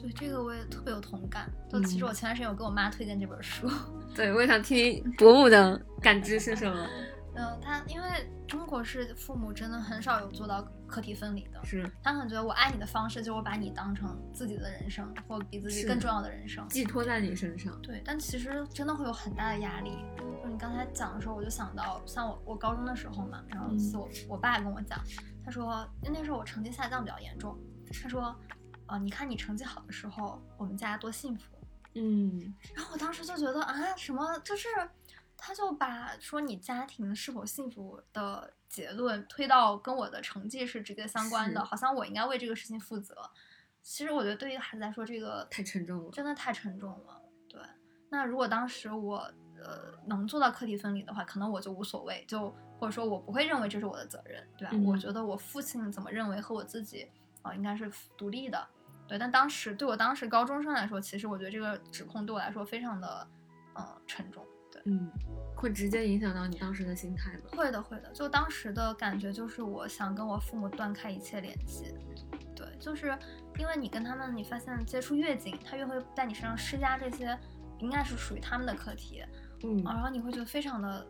[0.00, 1.50] 对这个我也特别有同感。
[1.68, 3.68] 就其实我前段时间有跟我妈推荐这本书，
[4.14, 6.86] 对我也想听伯母的感知是什么。
[7.36, 8.08] 嗯，他因为
[8.48, 16.66] 中国式父母真的很少有做到课题分离的，是他可能觉得我爱你的方式就是我把你当成自己的人生，或比自己更重要的人生。
[16.68, 17.80] 寄托在你身上。
[17.80, 19.98] 对，但其实真的会有很大的压力。
[20.42, 24.98] 就你刚才讲的时候，我就想到，像我我高中的时候嘛，然后我、我爸跟我讲，
[25.44, 27.56] 他说那时候我成绩下降比较严重，
[28.02, 28.34] 他说，
[28.88, 31.44] 呃，你看你成绩好的时候，我们家多幸福。
[31.94, 34.68] 嗯，然后我当时就觉得啊，什么就是，
[35.36, 43.14] 他就把说你家庭是否幸福的结论推到跟我的成绩是直接相关的，好像我应该为这个事情负责。
[43.82, 46.10] 其实我觉得对于孩子来说，这个太沉重了。
[46.10, 47.20] 真的太沉重了。
[47.48, 47.60] 对，
[48.10, 49.18] 那如果当时我
[49.62, 54.70] 呃能做到课题分离的话，可能我就无所谓，就或者说我不会认为这是我的责任，对吧？
[54.74, 57.10] 嗯我觉得我父亲怎么认为和我自己
[57.42, 58.68] 啊、呃应该是独立的。
[59.08, 63.26] 对，但当时对我当时高中生来说，其实我觉得这个指控对我来说非常的
[63.74, 64.44] 呃沉重。
[64.70, 65.10] 对，嗯，
[65.56, 67.44] 会直接影响到你当时的心态吗？
[67.56, 68.10] 会的，会的。
[68.12, 71.94] 就当时的感觉就是，我想跟我父母断开一切联系。
[72.54, 73.16] 对，就是
[73.58, 77.36] 因为你跟他们，你发现接触越紧，他越会在你身上施加这些，
[77.78, 79.24] 应该是属于他们的课题
[79.64, 81.06] 嗯啊，然后你会觉得非常的，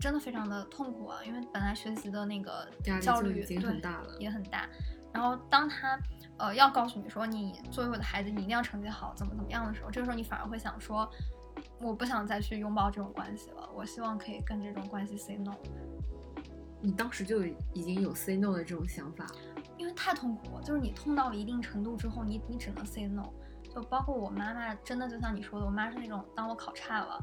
[0.00, 2.66] 真的非常的痛苦啊，因为本来学习的那个
[3.02, 4.66] 焦虑已经对很大了也很大。
[5.12, 5.98] 然后当他
[6.42, 11.08] 呃要告诉你说，你作为我的孩子，你一定要成绩好，怎么怎么样的时候，这个时候你反而会想说，
[11.80, 15.52] 我不想再去拥抱这种关系了，我希望可以跟这种关系 say no。
[16.80, 19.24] 你当时就已经有 say no 的这种想法。
[19.78, 23.22] 因为太痛苦了，就是你痛到一定程度之后，你你只能 say no。
[23.72, 27.18] 就包括我妈妈，真的就像你说的，我妈是那种当我考差了，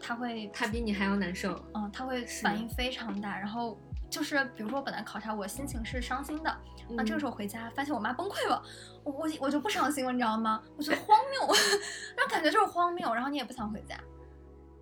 [0.00, 1.64] 她会，她比你还要难受。
[1.74, 3.38] 嗯，她会反应非常大。
[3.38, 3.78] 然后
[4.10, 6.56] 就是比如说我本来考差，我心情是伤心的，
[6.90, 8.62] 那这个时候，回家发现我妈崩溃了，
[9.02, 10.62] 我我我就不伤心了，你知道吗？
[10.76, 11.54] 我觉得荒谬，
[12.16, 13.98] 那感觉就是荒谬，然后你也不想回家。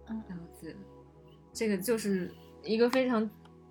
[0.09, 0.77] 嗯了解，
[1.53, 2.31] 这个就是
[2.63, 3.29] 一个非常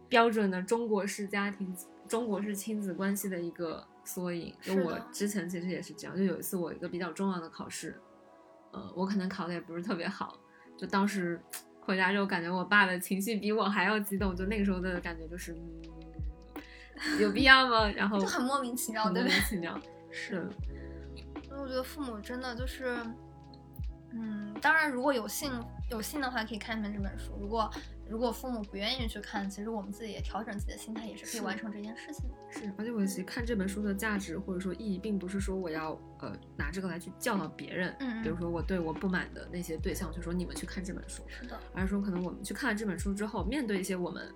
[0.07, 1.75] 标准的中国式家庭、
[2.07, 4.55] 中国式亲子关系的一个缩影。
[4.61, 7.99] 就我之前其实也是这样，就有一次我一个比较重要的考试，
[8.71, 10.39] 呃，我可能考的也不是特别好，
[10.77, 11.39] 就当时
[11.81, 16.10] 回家之后，感觉我爸的情绪比我还要激动，就那个时候的感觉就是，嗯，
[17.19, 17.87] 有必要吗？
[17.89, 19.37] 然后就很莫名其妙，很莫对不对？
[19.37, 19.79] 名其妙，
[20.11, 20.49] 是，
[21.47, 22.97] 所以我觉得父母真的就是，
[24.11, 25.51] 嗯，当然如果有幸
[25.89, 27.31] 有幸的话，可以看一看这本书。
[27.39, 27.69] 如果
[28.09, 32.35] 如果父母不愿意去看，其实我们自己也调整自己的心态，也是可以完成这件事情的。
[32.49, 44.29] 是，而且我其实看这本书的价值或者说意义，并不是说我要呃拿这个来去教导别人，嗯嗯比如说我对我不满的那些对象，就说你们去看这本书，是的，而是说可能我们去看了这本书之后，面对一些我们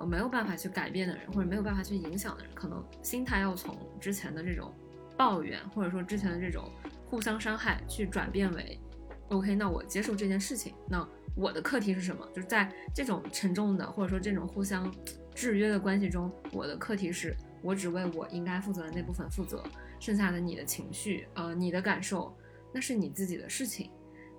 [0.00, 4.74] 呃没有办法去改变的人，或者没有办法去影响的人，可能心态要从之前的这种
[5.16, 6.68] 抱怨，或者说之前的这种
[7.06, 8.80] 互相伤害，去转变为
[9.28, 12.26] OK，那我接受这件事情，那我的课题是什么？
[12.34, 14.92] 就是在这种沉重的或者说这种互相
[15.34, 19.62] 制约的关系中，我的课题是我只为我应该负责的那部分负责，
[20.00, 22.34] 剩下的你的情绪，呃，你的感受，
[22.72, 23.90] 那是你自己的事情，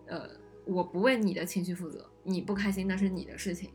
[0.07, 0.27] 呃，
[0.65, 3.71] 我不为你的情绪负责，你不开心那是你的事情。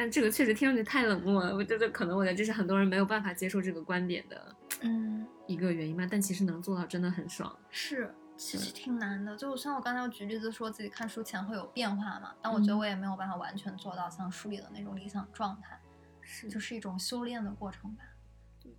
[0.00, 6.08] 但这个确实听上去太冷漠了，我觉得可能我觉得这是很多人没有办法接受这个观点的嗯，一个原因吧。
[6.10, 7.54] 但其实能做到真的很爽。
[7.68, 9.36] 是，其实挺难的。
[9.36, 15.78] 就像我刚才举例子说自己看书前会有变化嘛，但我觉得嗯我也没有办法完全做到像书里的那种理想状态，
[16.22, 18.02] 是就是一种修炼的过程吧。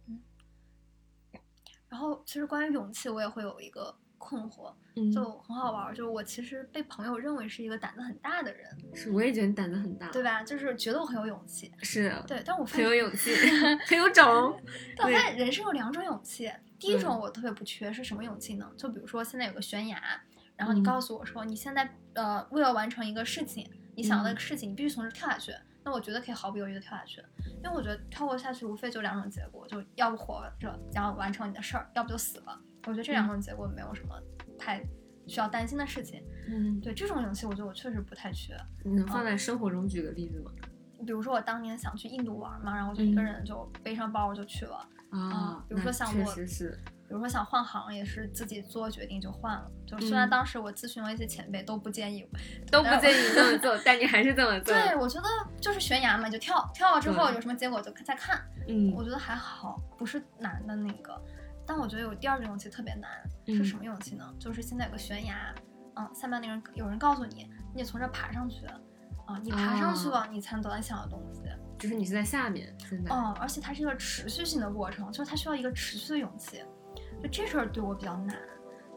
[0.08, 0.20] 嗯。
[1.88, 5.94] 然后，其实关于勇气，我也会有一个困惑，嗯，就很好玩儿。
[5.94, 10.44] 就是我其实被朋友认为是一个胆子很大的人，是我也觉得你胆子很大，对吧？
[10.44, 11.72] 就是觉得我很有勇气。
[11.82, 13.32] 是对，但我很有，勇气，
[13.88, 14.56] 很有种。
[14.96, 16.52] 但我发现人生有两种勇气。
[16.80, 18.72] 第一种嗯我特别不缺，是什么勇气呢？
[18.78, 20.00] 就比如说现在有个悬崖，
[20.56, 25.52] 然后你嗯告诉我说你现在呃为了完成一个事情，你想要的嗯事情，你必须从这跳下去。
[25.84, 27.24] 那我觉得可以毫不犹豫的跳下去，
[27.64, 32.60] 因为我觉得跳过下去无非就两种结果，就要不活着，然后完成你的事儿，要不就死了。
[32.88, 34.16] 我觉得这两种结果没有什么
[34.58, 34.84] 太
[35.28, 36.24] 需要担心的事情。
[36.48, 38.56] 嗯，对这种勇气，我觉得我确实不太缺。
[38.84, 40.52] 你能放在生活中举个例子吗？
[41.06, 44.88] 比如说我当年想去印度玩嘛，然后我就一个嗯人就背上包就去了。
[45.10, 49.70] 啊，比如说像我实是，比如说想换行，也是自己做决定就换了。
[49.86, 52.26] 就虽然嗯当时我咨询了一些前辈，都不建议，
[52.72, 54.74] 都不建议你这么做，但你还是这么 做。
[54.74, 55.28] 对，我觉得
[55.60, 58.42] 就是悬崖嘛，就跳，跳了之后有什么结果就再看。
[58.68, 61.22] 嗯我觉得还好，不是难的那个。
[61.72, 63.10] 但我觉得有第二种勇气特别难，
[63.46, 64.36] 是嗯什么勇气呢？
[64.38, 65.56] 就是现在有个悬崖，
[65.96, 68.66] 嗯，下面那个人有人告诉你，你得从这爬上去，
[69.26, 71.44] 啊，你爬上去了，你才能得到你想要的东西。
[71.80, 76.62] 就是你是在下面，现在，嗯，而且它是一个持续性的过程，就是它需要一个持续的勇气。
[77.24, 78.38] 就这事儿对我比较难，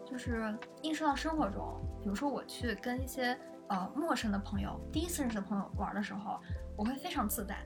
[0.04, 6.40] 就是映射到生活中，比如说我去跟一些呃陌生的朋友、第一次认识的朋友玩的时候，
[6.76, 7.56] 我会非常自在，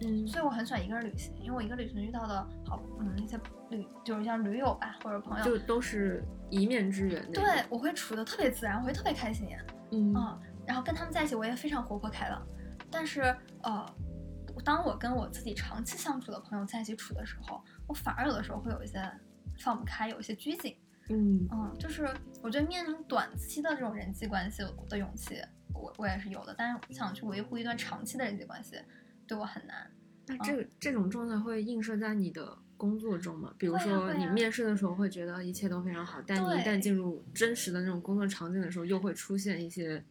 [0.00, 3.38] 嗯所以我很喜欢一个人旅行，因为我一个旅行遇到的好，嗯，那些
[3.70, 7.30] 旅就是像驴友吧或者朋友，就都是一面之缘。
[7.32, 9.48] 对我会处的特别自然，我会特别开心，
[9.90, 12.46] 嗯嗯，然后跟他们在一起我也非常活泼开朗，
[12.90, 13.22] 但是
[13.62, 13.86] 呃，
[14.64, 19.00] 当我跟我自己长期相处的朋友在一起处的时候，我反而有的时候会有一些
[19.58, 20.76] 放不开，有一些拘谨。
[21.08, 22.08] 嗯嗯，就是
[22.42, 25.40] 我觉得面临短期的这种人际关系的勇气，
[25.72, 28.76] 我我也是有的，但是想去维护一段长期的人际关系，
[29.26, 29.88] 对我很难。
[30.26, 33.52] 那这个这种状态会映射在你的工作中嘛？
[33.58, 40.04] 比如说你面试的时候会觉得一切都非常好，但你一旦进入真实的那种工作场景的时候，又会出现一些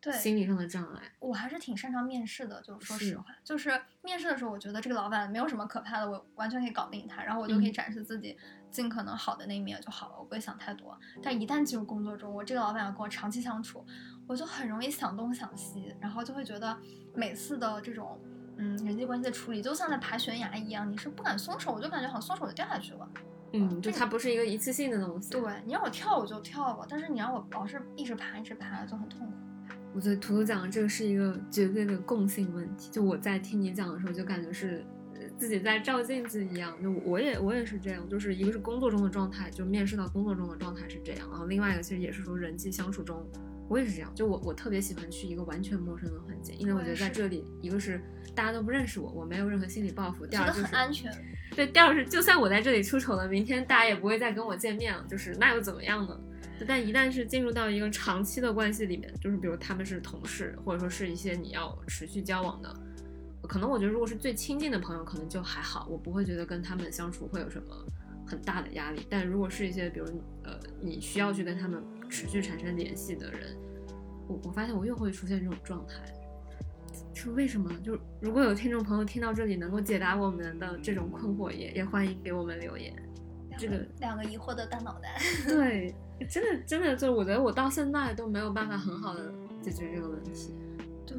[0.00, 1.12] 对，心理上的障碍。
[1.20, 8.36] 我还是挺擅长面试的，就是说实话，就是面试的时候，我觉得这个老板没有什么可怕的，我完全可以搞定他，然后我就可以嗯展示自己
[8.70, 10.98] 尽可能好的那一面就好了，我不会想太多。
[11.22, 13.84] 但一旦进入工作中，我这个老板要跟我长期相处，
[14.26, 16.76] 我就很容易想东想西，然后就会觉得
[17.14, 18.20] 每次的这种
[18.56, 23.08] 嗯人际关系的处理，就像在爬悬崖一样，你是不敢松手，我就感觉好像松手就掉下去了。
[23.54, 25.30] 嗯，就它不是一个一次性的东西。
[25.30, 29.32] 对你让我跳我就跳吧，但是你让我老是一直爬一直爬就很痛苦。
[29.94, 32.90] 我觉得图图讲的这个是一个绝对的共性问题。
[32.90, 34.82] 就我在听你讲的时候，就感觉是
[35.14, 36.74] 呃自己在照镜子一样。
[36.82, 43.22] 就我也我也是这样，就是一个是工作中的状态，就面试到工作中的状态是这样，然后另外一个其实也是说人际相处中，
[43.72, 44.12] 我也是这样。
[44.14, 47.98] 就我我特别喜欢去一个完全陌生的环境，因为我觉得在这里，一个是
[48.34, 51.10] 大家都不认识我，我没有任何心理报复；第二就是很安全。
[51.56, 56.20] 对，第二是就算我在这里出丑了，明天大家也不会再跟我见面了，就是那又怎么样呢？
[56.68, 62.72] 但一旦是进入到一个长期的关系里面，就是比如他们是同事，或者说是一些你要持续交往的，
[63.48, 67.84] 可能我觉得如果是最亲近的朋友，可能就还好，我不会觉得跟他们相处会有什么
[68.24, 69.04] 很大的压力。
[69.10, 70.06] 但如果是一些比如
[70.44, 73.56] 呃你需要去跟他们持续产生联系的人，
[74.26, 75.94] 我我发现我又会出现这种状态。
[77.14, 77.78] 是为什么呢？
[77.84, 82.92] 就如果有听众朋友听到这里能够解答我们的这种困惑，也也欢迎给我们留言。
[83.56, 85.20] 这个两个疑惑的大脑袋。
[85.46, 85.94] 对，
[86.28, 90.56] 真的真的就是我觉得我到现在都没有办法很好的解决这个问题。
[91.06, 91.16] 对，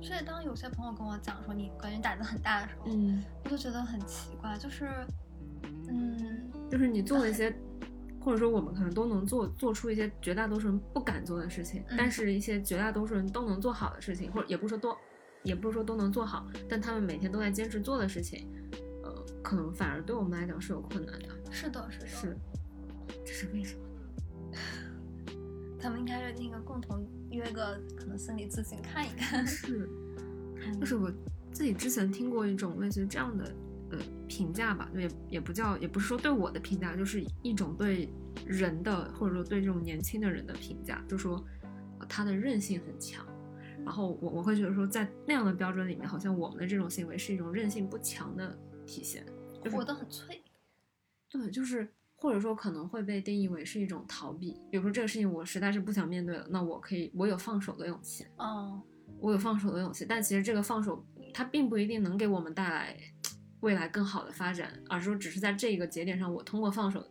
[0.00, 4.88] 所以当有些朋友跟我讲说你感觉胆子很大的时候，嗯，我就觉得很奇怪，就是，
[5.88, 7.54] 嗯，就是你做了一些，
[8.24, 14.96] 或者说我们可能都能做做出一些绝大多数人不敢做的事情，嗯但是一些绝大多数人都能做好的事情，或者也不是说多，
[15.42, 18.46] 也不是说都能做好，但他们每天都在坚持做的事情，
[19.02, 21.28] 呃，可能反而对我们来讲是有困难的。
[21.50, 22.36] 是的，是的，是，
[23.24, 23.82] 这是为什么
[24.50, 24.58] 呢？
[25.78, 29.44] 他们应该是那个共同约个可能心理咨询看一看。
[29.44, 29.88] 是，
[30.78, 31.10] 就是我
[31.52, 33.52] 自己之前听过一种类似于这样的
[33.92, 38.08] 呃评价吧，也也不叫，也不是说对我的评价，就是一种对
[38.44, 41.36] 人的或者说对这种年轻的人的评价，就说、
[42.00, 43.24] 呃他的韧性很强。
[43.84, 49.26] 然后我我会觉得说，在那样的标准里面，好像我们的这种行为是一种韧性不强的体现，
[49.62, 50.40] 就是活得很脆。
[51.28, 54.52] 对，就是或者说可能会被定义为是一种逃避。
[54.70, 58.24] 比如说这个事情我实在是不想面对了，那我可以，我有放手的勇气。
[58.36, 58.80] 哦，
[59.18, 62.96] 我有放手的勇气，但其实这个放手，它并不一定能给我们带来
[63.62, 67.04] 未来更好的发展，而是说只是在这个节点上，我通过放手，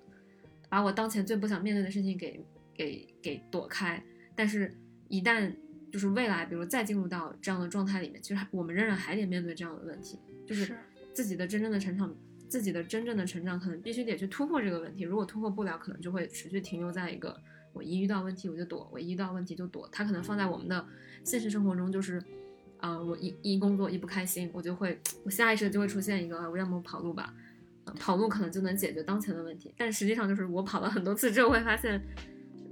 [0.69, 2.39] 把我当前最不想面对的事情给
[2.73, 4.01] 给给躲开。
[4.35, 4.73] 但是，
[5.09, 5.53] 一旦
[5.91, 10.77] 就是未来，比如再进入到这样的状态里面，其实我们仍然还得面对这样的问题，就是是
[11.13, 12.15] 自己的真正的成长，
[12.47, 15.03] 自己的真正的成长，可能必须得去突破这个问题。
[15.03, 17.39] 如果突破不了，可能就会持续停留在一个
[17.73, 19.87] 我一遇到问题我就躲，我一遇到问题就躲。
[19.91, 20.85] 它可能放在我们的
[21.23, 22.21] 现实生活中，就是
[22.81, 27.33] 啊、我一一工作一不开心，我就会我下意识地就会出现一个，啊我要么跑路吧。
[27.83, 31.99] 呃跑路可能就能解决当前的问题，但实际上就是我跑了很多次之后，会发现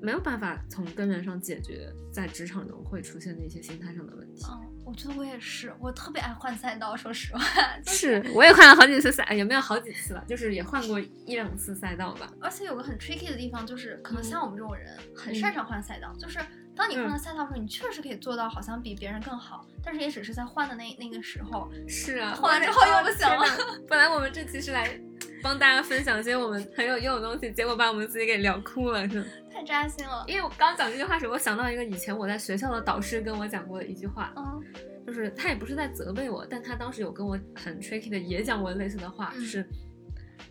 [0.01, 4.45] 没有办法从根源上解决在职场中会出现的一些心态上的问题。
[4.47, 7.41] 嗯，我觉得我也是，我特别爱换赛道，说实话，
[7.87, 12.31] 是，我也换了好几次赛，也没有好几次了，就是也换过一两次赛道吧。
[12.39, 16.37] 而且有个很 tricky 的地方，就是可能嗯像我们这种人很擅长换赛道，就是
[16.79, 23.83] 当你换嗯了赛道的时候，你确实可以做到好像比别人更好，但是也只是在换的那那个时候，是啊，换完之后又不行了。
[23.89, 24.97] 本来我们这期是来
[25.43, 29.25] 帮大家分享一些我们很有用的东西，结果把我们自己给聊哭了，是吗？
[29.51, 30.23] 太扎心了。
[30.25, 34.63] 因为我刚讲这句话时，我想到一个以前我在学校的导师跟我讲过的一句话，嗯
[35.05, 39.67] 就是他也不是在责备我，但他当时有跟我很 tricky 的也讲过类似的话，嗯就是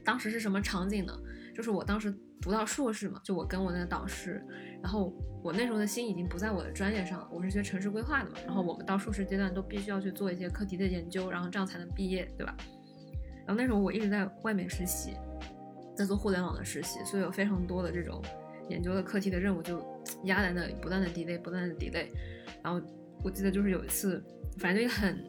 [0.05, 1.19] 当时是什么场景呢？
[1.57, 4.43] 就是我当时读到硕士嘛，就我跟我那个导师，
[4.83, 12.57] 然后我那时候的心已经不在我的专业上了，我是学城市规划的嘛，然后我们到硕士阶段都必须要去做一些课题的研究，然后这样才能毕业，对吧？
[13.47, 15.15] 然后那时候我一直在外面实习，
[15.97, 18.23] 在做互联网的实习，所以有非常多的这种
[18.69, 19.83] 研究的课题的任务就
[20.25, 22.09] 压在那里，不断的 delay，不断的 delay。
[22.63, 22.81] 然后
[23.25, 24.23] 我记得就是有一次，
[24.59, 25.25] 反正就很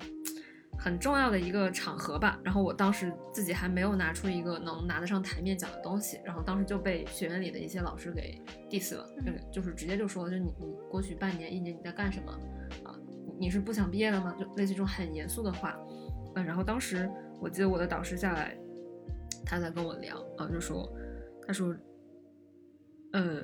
[0.80, 2.40] 很重要的一个场合吧。
[2.44, 9.06] 然后我当时自己还没有拿出一个能拿得上台面讲的东西，然后当时就被学院里的一些老师给 diss 了，
[9.52, 12.32] 就就是直接就说，就你你过去半年一年你在干什么
[12.84, 12.96] 啊？
[13.38, 14.34] 你是不想毕业了吗？
[14.40, 15.78] 就类似这种很严肃的话。
[16.36, 17.10] 嗯，然后当时
[17.42, 18.58] 我记得我的导师下来，
[19.46, 20.90] 他在跟我聊啊，就说，
[21.46, 21.76] 他说，
[23.14, 23.44] 呃。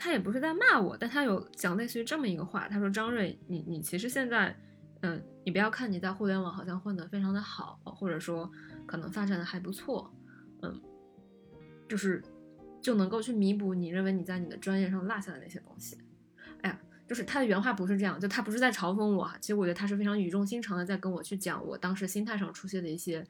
[0.00, 4.56] 他也不是在骂我，但他有讲类似于这么一个话，他说：“张瑞，你你其实现在，
[5.02, 8.50] 嗯，你不要看你在互联网好像混得非常的好，或者说
[8.86, 10.12] 可能发展的还不错，
[10.62, 10.80] 嗯，
[11.88, 12.22] 就是
[12.80, 15.98] 就能够去弥补你认为你在你的专业上落下的那些东西。”
[16.62, 23.24] 哎呀，就是他的原话不是这样，就他不是在嘲讽我，其实我觉得他是非常语重心长的在跟我去讲我当时心态上出现的一些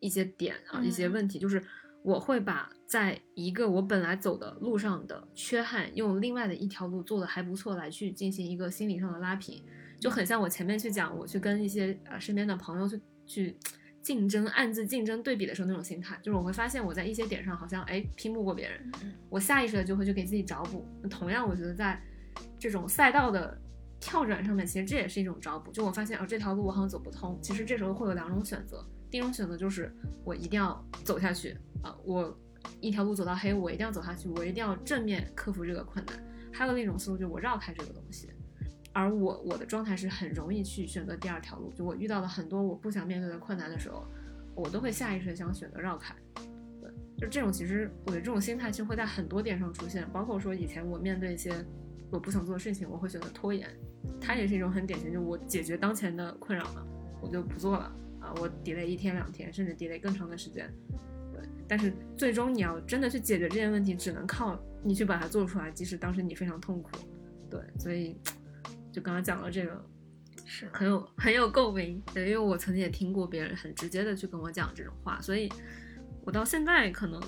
[0.00, 1.62] 一些点啊，一些问题，就是。
[2.02, 9.60] 我会把在一个我本来走的路上的缺憾，用另外的一条路做的还不错来去进行一个心理上的拉平，
[10.06, 13.56] 就很像我前面去讲，我去跟一些呃身边的朋友去去
[14.00, 18.92] 竞争，暗自竞争对比的时候那种心态，就是我会发现我在一些点上好像哎拼不过别人，
[19.28, 20.86] 我下意识的就会去给自己找补。
[21.10, 22.00] 同样，我觉得在
[22.56, 23.60] 这种赛道的
[23.98, 25.72] 跳转上面，其实这也是一种找补。
[25.72, 29.92] 就我发现哦这条路我好像走不通，其实这时候会有两种选择，第一种选择就是
[30.22, 31.92] 我一定要走下去啊。
[32.04, 32.32] 我
[32.80, 36.24] 一条路走到黑，我一定要走下去，我一定要正面克服这个困难。
[36.52, 38.30] 还有另一种思路，就是我绕开这个东西。
[38.96, 44.08] 而我我的状态是很容易去选择第二条路，就我遇到了很多我不想面对的困难的时候，
[44.54, 46.14] 我都会下意识想选择绕开。
[46.80, 51.52] 对，就这种其实我的这种心态其实会在很多点上出现，包括说以前我面对一些
[52.10, 53.68] 我不想做的事情，我会选择拖延，
[54.18, 56.82] 它也是一种很典型，就我解决当前的困扰嘛，
[57.20, 60.72] 我就不做了啊，我 delay 一天两天，甚至 delay 更长的时间。
[61.34, 66.92] 对但是最终你要真的去解决这件问题，只能靠你去把它做出来，即使当时你非常痛苦。
[67.50, 68.18] 对，所以
[68.96, 69.84] 就刚刚讲了这个，
[70.46, 72.02] 是很有很有共鸣。
[72.14, 75.52] 对，因为我曾经也听过别人很直接的去跟我讲这种话，所以
[76.24, 77.20] 我到现在可能，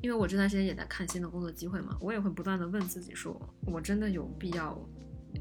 [0.00, 4.80] 因为我这段时间也在看新的工作机会嘛，我也会不断的问自己，说我真的有必要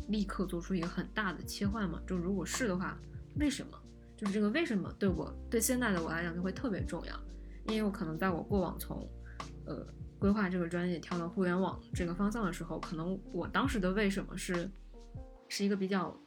[0.09, 2.01] 立刻做出一个很大的切换吗？
[2.05, 2.99] 就如果是的话，
[3.37, 3.81] 为什么？
[4.17, 7.17] 就是这个为什么对我对现在的我来讲就会特别重要。
[7.67, 9.09] 因为我可能在我过往从，
[9.65, 9.87] 呃，
[10.19, 14.69] 规划这个专业跳到互联网这个方向的时候，可能我当时的为什么是，
[15.51, 16.17] 是一个比较，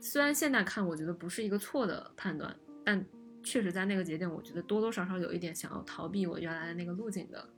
[0.00, 2.52] 虽然现在看我觉得不是一个错的判断，
[2.84, 3.06] 但
[3.44, 7.48] 确实在那个节点，我觉得多多少少有一点想要逃避我原来的那个路径的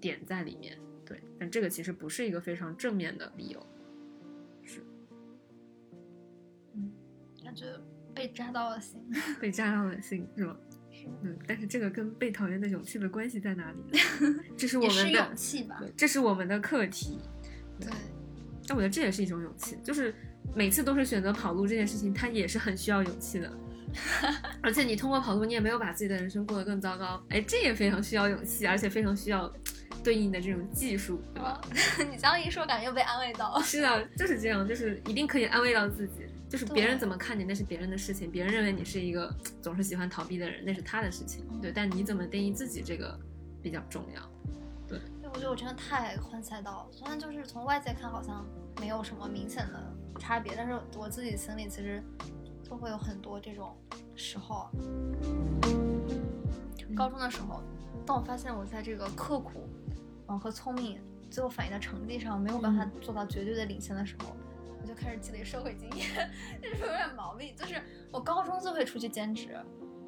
[0.00, 0.78] 点在里面。
[1.04, 3.66] 对，但这个其实不是一个非常正面的理由，
[4.62, 4.80] 是，
[6.74, 6.92] 嗯，
[7.42, 7.66] 感觉
[8.14, 9.04] 被扎到了心，
[9.40, 10.56] 被扎到了心，是吗？
[11.22, 13.78] 嗯，但是这个跟被讨厌的勇气的关系在哪里？
[14.56, 15.78] 这是我们的勇气吧？
[15.80, 17.18] 对，这是我们的课题。
[17.80, 17.90] 对，
[18.66, 20.14] 但我觉得这也是一种勇气，就是
[20.54, 23.52] 每次都是选择跑路这件事情，它也是很需要勇气的。
[24.60, 29.52] 而且你通过跑路，你也没有把自己的人生过得更糟糕，哎，这也非常需要勇气，而且非常需要
[30.02, 31.60] 对应的这种技术，对吧？
[32.10, 33.62] 你这样一说，感觉又被安慰到了。
[33.62, 36.26] 是的，就是这样，就是一定可以安慰到自己。
[36.48, 38.30] 就是别人怎么看你，那是别人的事情。
[38.30, 41.44] 别人认为你是一个总是喜欢逃避的人，那是他的事情。
[41.60, 43.18] 对，但你怎么定义自己，这个
[43.60, 44.30] 比较重要。
[45.44, 48.46] 觉得我真的太换赛道，虽然就是从外界看好像
[48.80, 52.02] 没有什么明显的差别，但是我自己心里其实
[52.62, 53.76] 就会有很多这种
[54.14, 54.70] 时候。
[56.96, 57.60] 高中的时候，
[58.06, 59.68] 当我发现我在这个刻苦，
[60.28, 60.98] 嗯和聪明
[61.30, 64.34] 最后反映的成绩上没有办法做到绝对的领先的时候。
[64.80, 66.30] 我就开始积累社会经验，
[66.62, 67.54] 这是有点毛病。
[67.54, 69.54] 就是我高中就会出去兼职，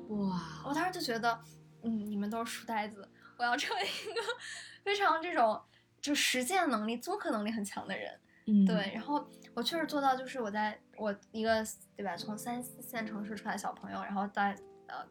[0.08, 0.62] 哇！
[0.64, 1.38] 我当时就觉得，
[1.82, 3.06] 嗯，你们都是书呆子，
[3.38, 4.20] 我要成为一个
[4.84, 5.60] 非常这种
[6.00, 8.12] 就实践能力、综合能力很强的人。
[8.46, 8.92] 嗯，对。
[8.94, 11.64] 然后我确实做到，就是我在我一个
[11.96, 14.56] 对吧，从三四线城市出来小朋友，然后在
[14.88, 15.06] 呃。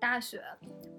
[0.00, 0.40] 大学，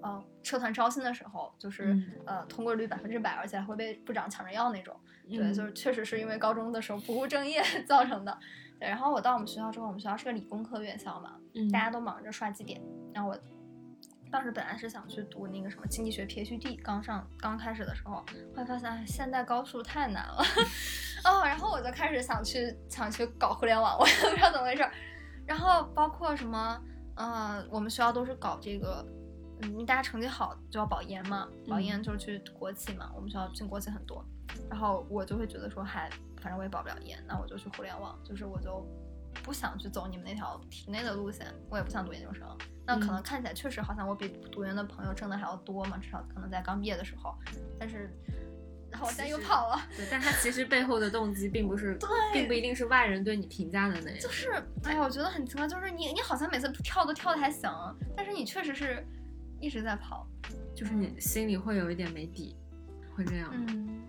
[0.02, 4.94] 呃，社团招新的时候，就是呃，通过率百分之百，而且还会被部长抢着要那种。
[5.26, 8.38] 对，就是确实是因为高中的时候不务正业 造成的。
[8.78, 11.38] 对，然后我到我们学校之后，我们学校是个理工科院校嘛，
[11.72, 12.78] 大家都忙着刷绩点。
[13.14, 13.40] 然后我
[14.30, 18.24] 当时本来是想去读那个什么经济学 PhD，刚上刚开始的时候，后
[18.56, 20.42] 来发现现代高数太难了，
[21.24, 24.88] 哦，然后我就开始想去想去搞互联网，我也不知道怎么回事。
[25.46, 26.80] 然后包括什么。
[27.16, 29.04] 呃，我们学校都是搞这个，
[29.60, 33.10] 嗯，大家成绩好就要保研嘛，保研就是去国企嘛。
[33.14, 34.24] 我们学校进国企很多，
[34.70, 36.08] 然后我就会觉得说，还，
[36.40, 38.86] 反正我也保不了研，那我就去互联网，就是我就
[39.42, 42.46] 不想去走你们那条体内的路线，我也不想读研究生。
[42.86, 47.34] 那可能看起来确实好像我比读研的朋友挣的还要多嘛，至少可能在刚毕业的时候，
[47.78, 48.10] 但是
[48.90, 49.80] 然后我现在又跑了。
[49.96, 54.20] 对，但他其实背后的动机并不是，对并不一定是外人对你评价的那样。
[54.20, 54.50] 就是，
[54.82, 57.70] 哎呀，我觉得很奇怪，就是你你好像每次跳都跳的还行，
[58.16, 59.06] 但是你确实是
[59.60, 60.26] 一直在跑。
[60.74, 62.56] 就是你心里会有一点没底，
[63.14, 63.50] 会这样。
[63.52, 64.02] 嗯嗯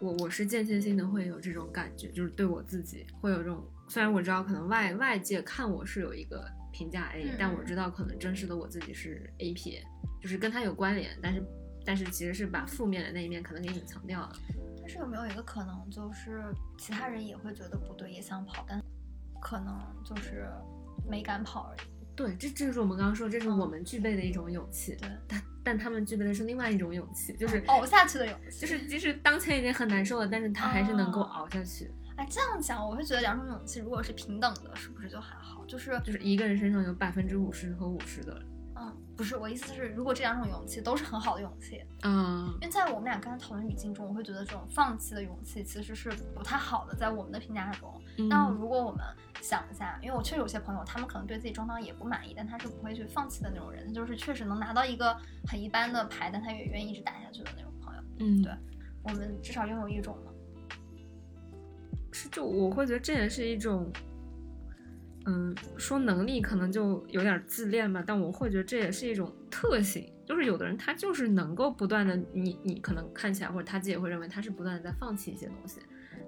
[0.00, 9.82] 我我是间歇性的会有这种感觉，就是对我自己会有这种，虽然我知道可能外外界看我是有一个评价 A，、嗯但我知道可能真实的我自己是 A 撇，
[10.22, 11.42] 就是跟他有关联，但是
[11.84, 14.32] 但是其实是把负面的那一面可能给隐藏掉了。
[14.80, 16.44] 但是有没有一个可能，就是
[16.78, 18.82] 其他人也会觉得不对，也想跑，但
[19.40, 20.48] 可能就是
[21.08, 21.80] 没敢跑而已。
[22.14, 28.60] 对，这这就是我们刚刚说，这是嗯我们具备的一种勇气，对，但但他们具备的是另外一种勇气，就是熬下去的勇气。
[28.60, 31.90] 就是即使当前已经很难受了，但是他还是能够哦熬下去。
[32.16, 35.62] 哎，这样讲，我会觉得两种勇气如果是平等的，是不是就还好？
[35.66, 38.57] 就是就是一个人身上有百分之五十和五十的，嗯，
[39.18, 47.92] 不是，我意思是，如果这两种勇气都是很好的勇气，嗯因为在我们俩刚才讨论语境中，我会觉得这种放弃的勇气其实是不太好的，在我们的评价中。
[48.28, 49.04] 那嗯如果我们
[49.42, 55.16] 想一下，因为我确实有些朋友，他们可能对自己装当也不满意，但他是不会去放弃的那种人，他就是确实能拿到一个
[55.48, 58.02] 很一般的牌，但他也愿意一直打下去的那种朋友。
[58.20, 58.52] 嗯对
[59.02, 60.32] 我们至少拥有一种嘛。
[62.12, 63.90] 是就我会觉得这也是一种，
[65.28, 75.80] 嗯，说能力可能就有点自恋吧，但我会觉得这也是一种特性，就是有的人他就是能够不断的，你你可能看起来或者他自己也会认为他是不断的在放弃一些东西，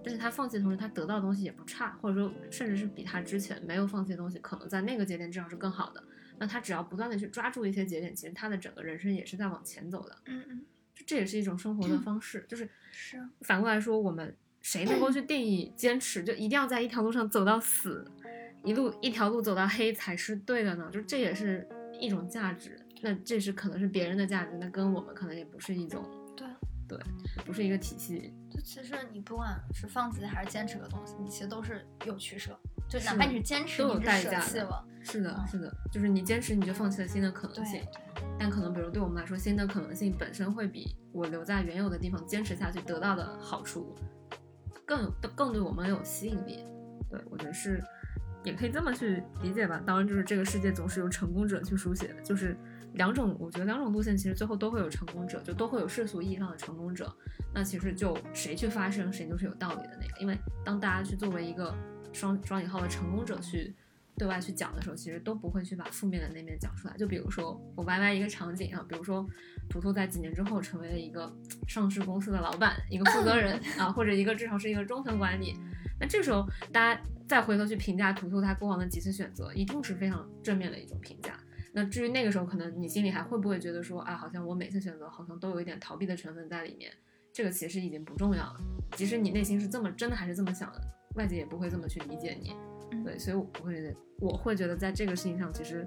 [0.04, 6.04] 但是他放弃的同时他得到的东西也不差，或者说甚至是比他之前没有放弃的东西，可能在那个节点至少是更好的。
[6.38, 10.16] 那他只要不断的去抓住一些节点，其实他的整个人生也是在往前走的。
[10.26, 10.62] 嗯嗯，
[10.94, 13.18] 就这也是一种生活的方式，就是是。
[13.42, 18.10] 反过来说，我们谁能够去定义坚持，就一定要在一条路上走到死，
[18.64, 20.88] 一路一条路走到黑才是对的呢？
[20.92, 21.66] 就这也是
[21.98, 26.04] 一种价值，那这是可能是别人的价值，那跟我们可能也不是一种，
[26.36, 26.46] 对，
[26.88, 26.98] 对，
[27.44, 28.32] 不是一个体系。
[28.50, 32.58] 就其实你不管是放弃还是坚持个东西，你其实都是有取舍。
[32.88, 34.40] 就哪怕你是坚持，都有你代价。
[34.40, 37.80] 是的，嗯是的，就是你坚持，你就放弃了新的可能性。
[38.38, 43.94] 但可能，比如对我们来说，新的可能性本身会比我留在原有的地方坚持下去得到的好处
[44.84, 46.64] 更有更对我们有吸引力。
[47.08, 47.82] 对我觉得是，
[48.44, 49.82] 也可以这么去理解吧。
[49.84, 52.56] 当然，就是这个世界总是由成功者去书写的，就是
[52.94, 57.14] 两种，我觉得两种路线其实最后都会有成功者，就都会有世俗意义上的成功者。
[57.52, 60.20] 那其实就谁去发声，谁就是有道理的那个。
[60.20, 61.74] 因为当大家去作为一个
[62.12, 63.74] 双双引号的成功者去
[64.16, 66.96] 对外去讲的时候，其实都不会去把负面的那面讲出来。
[66.96, 69.26] 就比如说我歪歪一个场景啊，比如说
[69.70, 71.32] 图图在几年之后成为了一个
[71.66, 75.54] 上市公司的老板，一个负责人 啊，或者一个至少是一个中层管理。
[75.98, 81.38] 那这时候大家再回头去评价图图他过往的几次选择，一定是非常正面的一种评价。
[81.72, 86.90] 那至于那个时候，可能你心里还会不会觉得说，啊，好像我每次选择好像都有一点逃避的成分在里面，
[87.32, 88.56] 这个其实已经不重要了。
[88.96, 90.80] 即使你内心是这么真的还是这么想的，
[91.14, 92.52] 外界也不会这么去理解你。
[92.92, 95.86] 嗯对，所以我会觉得，我会觉得在这个事情上，其实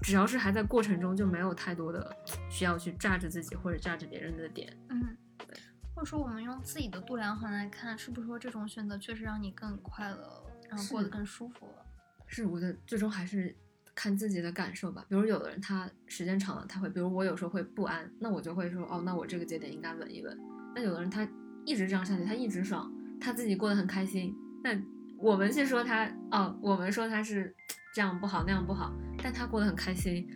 [0.00, 2.16] 只要是还在过程中，就没有太多的
[2.48, 4.76] 需要去榨着自己或者榨着别人的点。
[4.88, 5.48] 嗯，对
[5.94, 11.84] 或者说我们用自己的度量衡来看，是不是说这种选择确实让你更快乐，然后过得更舒服了？
[12.26, 13.54] 是我的最终还是
[13.94, 15.04] 看自己的感受吧。
[15.08, 20.36] 比如有的人他时间长了，他会，比如我有时候会不安，那我就会说，哦，那我这个节点应该稳一稳。
[20.74, 21.28] 那有的人他
[21.64, 22.90] 一直这样下去，他一直爽，
[23.20, 24.34] 他自己过得很开心。
[24.64, 24.70] 那
[25.18, 27.54] 我们去说他，哦，我们说他是
[27.94, 28.90] 这样不好那样不好，
[29.22, 30.28] 但他过得很开心。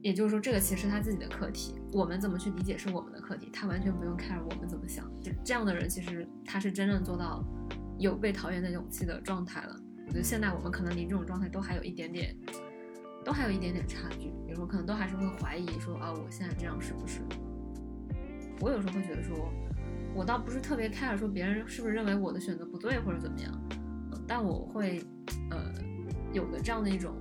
[0.00, 5.10] 也就是说，这个其实是他自己的课题，我们怎么去理解是我们的课题，他完全不用 care 我们怎么想。
[5.22, 7.42] 就这样的人，其实他是真正做到
[7.98, 9.74] 有被讨厌的勇气的状态了。
[10.06, 12.36] 我觉得现在我们可能离这种状态都还有一点点，
[13.24, 14.28] 都还有一点点差距。
[14.46, 17.22] 比如说，可能都还是会怀疑说啊，我现在这样是不是？
[18.60, 19.50] 我有时候会觉得说，
[20.14, 23.50] 我倒不是特别 care 说别人是不是认为我的选择不对或者怎么样，
[24.28, 25.02] 但我会
[25.50, 25.72] 呃
[26.34, 27.14] 有的这样的一种，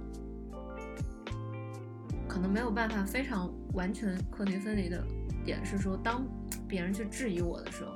[2.33, 5.05] 可能没有办法非常完全课题分离的
[5.45, 6.25] 点是说，当
[6.67, 7.91] 别人去质疑我的时候，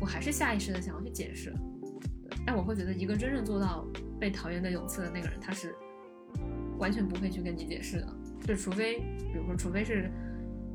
[0.00, 1.54] 我还是下意识的想要去解释。
[2.44, 3.86] 但我会觉得一个真正做到
[4.18, 5.76] 被讨厌的勇气的那个人，他是
[6.76, 8.16] 完全不会去跟你解释的，
[8.48, 8.98] 就除非，
[9.32, 10.10] 比如说，除非是，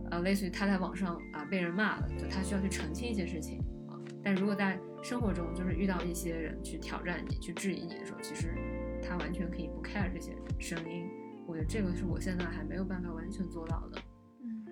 [0.10, 4.00] 呃，类似于他在网上啊被人骂了，就他需要去澄清一些事情啊。
[4.24, 8.56] 但如果在生活中，就是遇到一些人去挑战你、去质疑你的时候，其实
[9.02, 11.10] 他完全可以不 care 这些声音。
[11.46, 14.02] 我觉得这个是我现在还没有办法完全做到的。
[14.42, 14.66] 嗯，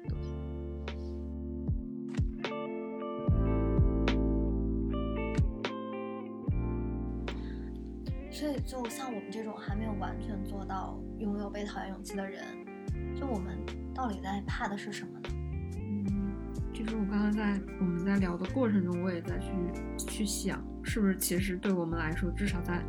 [8.32, 12.44] 所以就像我们这种还没有完全做到拥有被讨厌勇气的人，
[13.16, 13.58] 就我们
[13.94, 15.30] 到底在怕的是什么呢？
[15.78, 16.34] 嗯，
[16.74, 19.52] 就是我刚刚在我们在聊的过程中，我也在去
[19.98, 22.82] 去想，是不是其实对我们来说，至少在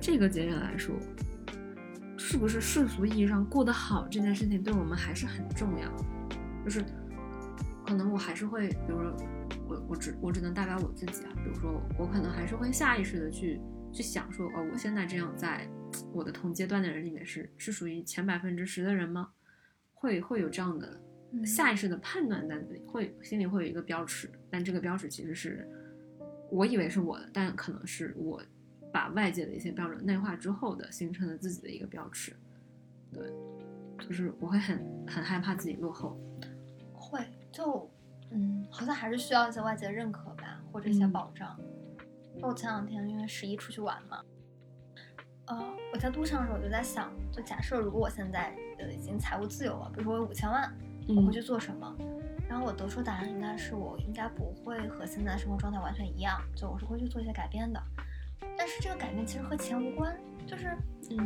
[0.00, 0.94] 这个节点来说，
[2.34, 5.88] 是不是世俗意义上过得好这件事情，对我们还是很重要。
[6.64, 6.84] 就是
[7.86, 9.16] 可能我还是会，比如说
[9.68, 13.60] 我我只我只能代表我自己啊，比如说我可能还是会下意识的去
[13.92, 15.64] 去想说，哦，我现在这样在
[16.12, 19.28] 我的同阶段的人里面是是属于前百分之十的人吗？
[19.92, 21.00] 会会有这样的。
[21.46, 25.64] 下意识的判断在那里，会心里会有一个标尺，但这个标尺其实是
[26.50, 28.42] 我以为是我的，但可能是我
[28.94, 32.32] 把外界的一些标准内化之后的形成了自己的一个标尺。
[33.12, 33.28] 对，
[33.98, 36.16] 就是我会很很害怕自己落后。
[36.92, 37.90] 会，就
[38.30, 41.58] 嗯，好像还是需要一些外界的认可吧，或者一些保障。
[42.38, 44.22] 就我前两天因为十一出去玩嘛，
[45.46, 50.72] 呃，我在路上的时候我就在想，就假设如果我现在呃已经财务自由了，比如说我有五千万。
[51.06, 51.94] 我会去做什么？
[52.48, 57.78] 然后我得出答案应该是我应该不会和现在生活状态完全一样，就我是会去做一些改变的。
[58.56, 60.16] 但是这个改变其实和钱无关，
[60.46, 60.76] 就是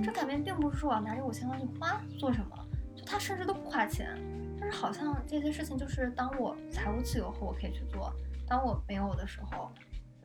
[0.02, 2.56] 这改变并不是说我要拿这五千块去花做什么，
[2.94, 4.16] 就它甚至都不花钱。
[4.60, 8.12] 但是好像这些事情就是当我财务自由后我可以去做，
[8.46, 9.70] 当我没有的时候，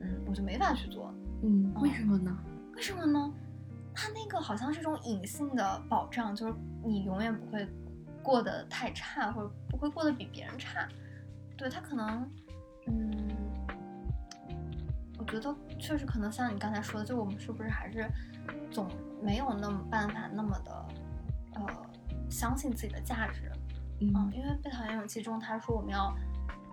[0.00, 1.14] 嗯，我就没法去做。
[1.42, 2.36] 嗯，为什么呢？
[2.74, 3.32] 为什么呢？
[3.94, 6.54] 它那个好像是一种隐性的保障，就是
[6.84, 7.66] 你永远不会。
[8.22, 10.88] 过得太差，或者不会过得比别人差，
[11.58, 12.26] 对他可能，
[12.86, 13.12] 嗯，
[15.24, 18.06] 我觉得确实可能像你刚才说的，就我们是不是还是
[18.70, 18.86] 总
[19.22, 20.86] 没有那么办法那么的，
[21.54, 21.66] 呃，
[22.30, 23.50] 相信自己的价值，
[24.00, 26.14] 嗯，因为《被讨厌勇气》中他说我们要，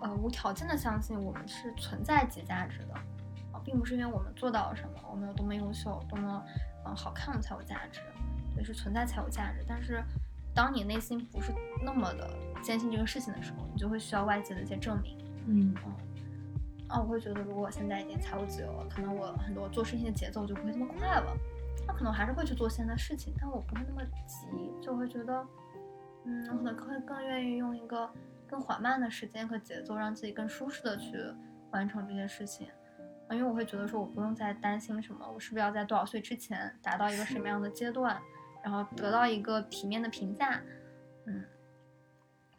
[0.01, 2.93] 呃，无条件的相信我们是存在即价值的，
[3.53, 6.43] 啊，并不是因为我们做到了什么，我们有多么优秀，多么
[6.85, 8.01] 嗯好看，我们才有价值，
[8.53, 10.03] 对，是存在才有价值，但是。
[10.53, 12.29] 当你内心不是那么的
[12.61, 15.17] 坚信这个事情的时候，你就会需要外界的一些证明。
[15.47, 15.95] 嗯嗯，
[16.91, 21.35] 啊，我会觉得，如果我现在已经财务自由了，可能我很多做事情的节奏就不会这么快了。
[21.87, 24.47] 那可能还是会去做现在的事情，但我不会那么急，
[24.81, 25.45] 就会觉得，
[26.25, 28.09] 嗯，我可能会更愿意用一个
[28.45, 31.17] 更缓慢的时间和节奏，让自己更舒适的去
[31.71, 32.67] 完成这些事情。
[33.27, 38.21] 啊，因为我会觉得说，我不用再担心什么，我是不是要在多少岁之前达到一个什么样的阶段。
[38.63, 40.61] 然后得到一个体面的评价，
[41.25, 41.43] 嗯，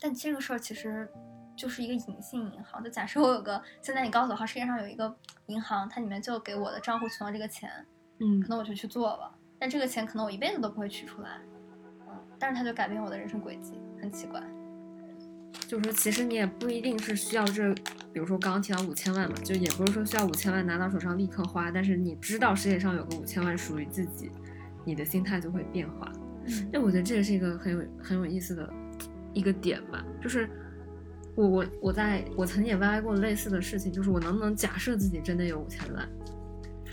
[0.00, 1.08] 但这个事儿其实
[1.56, 2.82] 就是一个隐性银行。
[2.82, 5.14] 就假设我有个，现在你告诉我，哈，世界上有一个
[5.46, 7.70] 银行，它里面就给我的账户存了这个钱，
[8.20, 11.40] 嗯，可能我就去做了，但这个钱可能我一辈子都不会取出来，
[12.08, 14.42] 嗯，但是它就改变我的人生轨迹，很奇怪。
[15.68, 17.72] 就是说，其实你也不一定是需要这，
[18.12, 24.30] 比如说刚刚提到五千万嘛，就也不是说需要五千万拿到手上立刻花，但是你知道世界上有个五千万属于自己。
[24.84, 26.10] 你的心态就会变化，
[26.72, 28.68] 那我觉得这也是一个很有很有意思的
[29.32, 30.04] 一个点吧。
[30.20, 30.50] 就是
[31.34, 36.08] 我我我在我曾经也 YY 过类似的事情，就是我能不能假设自己真的有五千万？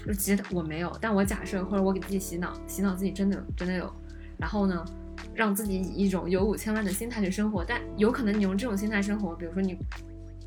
[0.05, 3.93] 就其实我没有，但我假设或者我给自己洗脑，洗脑自己真的真的有，
[4.37, 4.85] 然后呢，
[5.33, 7.65] 让自己以一种有五千万的心态去生活。
[7.65, 9.77] 但有可能你用这种心态生活，比如说你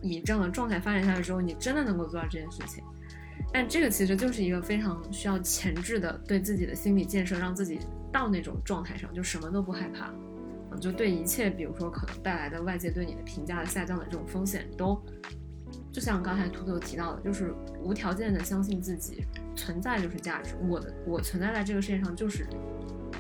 [0.01, 2.83] 以这样的状态发展下去之后，你真的能够做到这件事情。
[3.53, 7.79] 但这个其实就是一个非常需要前置的对自己的心理建设，让自己
[8.11, 10.11] 到那种状态上，就什么都不害怕，
[10.79, 15.01] 就对一切，比如说可能带来的外界对你的评价的下降的这种风险，都
[15.93, 22.47] 就像刚才秃头提到的，就是无条件的相信自己存在就是价值，我的我存在在这个世界上就是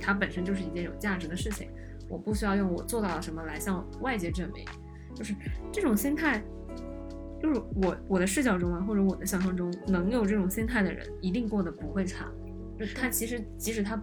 [0.00, 1.68] 它本身就是一件有价值的事情，
[2.08, 4.64] 我不需要用我做到了什么来向外界证明，
[5.14, 5.34] 就是
[5.72, 6.42] 这种心态。
[7.40, 12.30] 就是我我的视角中啊，或者我的想象中，能有这种心态的人，一定过得不会差。
[12.78, 14.00] 就他其实即使他，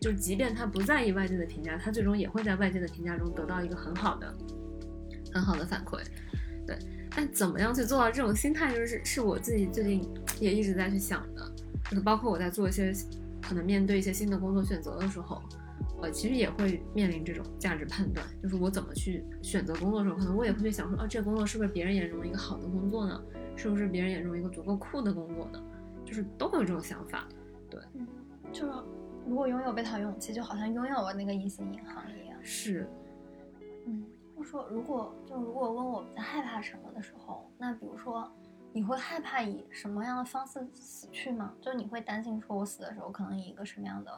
[0.00, 4.34] 就即便他不在意外界的评价，他最终也会在外界的评价中得到一个很好的、
[5.32, 6.00] 很好的反馈。
[6.66, 6.78] 对，
[7.14, 10.08] 但怎么样去做到这种心态，就是是我自己最近
[10.40, 11.52] 也一直在去想的。
[11.90, 12.92] 就是包括我在做一些
[13.42, 15.40] 可能面对一些新的工作选择的时候。
[16.02, 23.22] 我其实也会面临这种价值判断，就是我怎么去选择工作的时候，可能我也会去想说，啊，这个工作是不是别人眼中一个好的工作呢？
[23.54, 25.62] 是不是别人眼中一个足够酷的工作呢？
[26.02, 27.28] 就是都会有这种想法。
[27.68, 27.78] 对，
[28.50, 28.72] 就是
[29.30, 32.36] 如果拥有被讨厌勇气，就好像拥有了那个隐形银行一样。
[32.42, 32.90] 是，
[33.86, 34.04] 嗯，
[34.34, 38.28] 我说如果就如果问我在害怕什么的时候，那比如说
[38.72, 41.54] 你会害怕以什么样的方式死去吗？
[41.60, 44.10] 就你会担心说我死的时候可能以一个什么样的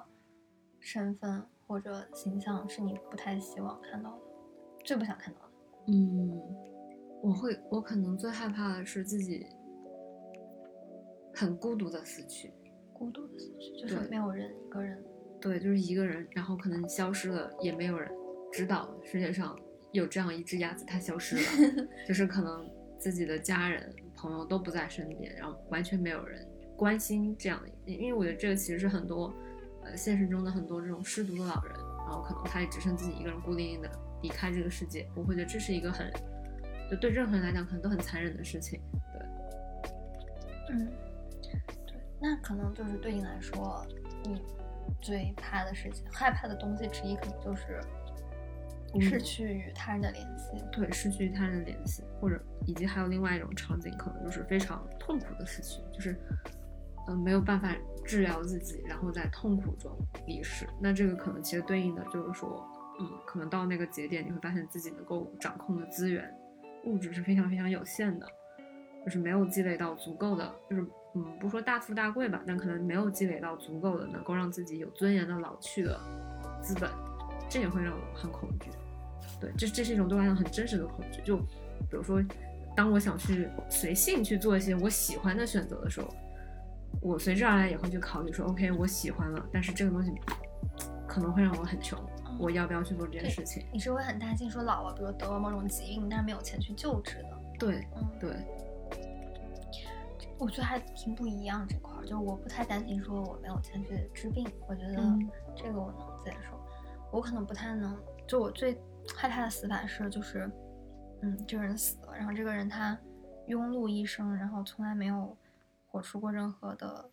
[0.81, 1.45] 身份？
[1.67, 4.23] 或者形象是你不太希望看到的，
[4.85, 5.49] 最不想看到的。
[5.89, 6.41] 嗯，
[7.23, 9.47] 我会，我可能最害怕的是自己
[11.35, 12.53] 很孤独的死去，
[13.03, 14.97] 孤独的死去，就是没有人，一个人。
[15.41, 18.09] 对，就是一个人，然后可能消失了，也没有人
[18.53, 19.59] 知道世界上
[19.91, 22.65] 有这样一只鸭子，它消失了， 就是可能
[23.01, 26.47] 自己的家人朋友都不在身边，然后完全没有人
[26.77, 29.35] 关心这样的，因为我觉得这个其实是很多
[29.83, 31.75] 呃现实中的很多这种失独的老人，
[32.07, 33.91] 然后可能他也只剩自己一个人孤零零的
[34.23, 36.09] 离开这个世界，我会觉得这是一个很
[36.89, 38.81] 就对任何人来讲可能都很残忍的事情。
[39.13, 41.12] 对嗯，对，
[42.23, 43.85] 那可能就是对你来说，
[44.23, 44.41] 你
[45.01, 47.81] 最怕的事情、害怕的东西之一，可能就是
[49.01, 50.65] 失去与他人的联系。
[50.71, 56.17] 对，失去与他人的联系，或者以及还有另外一种场景，可能就是非常痛苦的失去，就是
[57.09, 59.91] 嗯没有办法治疗自己，然后在痛苦中
[60.25, 60.65] 离世。
[60.81, 62.65] 那这个可能其实对应的就是说，
[63.01, 66.33] 嗯，可能到那个节点，你会发现自己能够掌控的资源、
[66.85, 68.27] 物质是非常非常有限的。
[69.05, 76.01] 就是没有积累到足够的，就是嗯，不说大富大贵吧，但可能没有积累到足够的能够让自己有尊严的老去的
[76.63, 76.91] 资本，
[77.49, 78.71] 这也会让我很恐惧。
[79.41, 81.21] 对，这这是一种对我来讲很真实的恐惧。
[81.23, 82.23] 就比如说，
[82.75, 86.09] 当我想去随性去做一些我喜欢的选择的时候，
[87.01, 90.13] 我随之而来也会去考虑说，OK，我喜欢了，但是这个东西
[91.07, 91.99] 可能会让我很穷，
[92.39, 93.65] 我要不要去做这件事情？
[93.73, 97.39] 你是会很担心说老了，比如得了某种疾病，但是没有钱去救治的。
[97.59, 98.31] 对，嗯，对。
[100.43, 104.97] 我觉得还挺不一样这块儿，就是我不太担心说我没有钱去治病，我觉得
[105.55, 106.59] 这个我能接受。
[107.13, 108.77] 我可能不太能，就我最
[109.15, 110.51] 害怕的死法是，就是
[111.21, 112.99] 嗯，这个人死了，然后这个人他
[113.47, 115.37] 庸碌一生，然后从来没有
[115.87, 117.09] 活出过任何的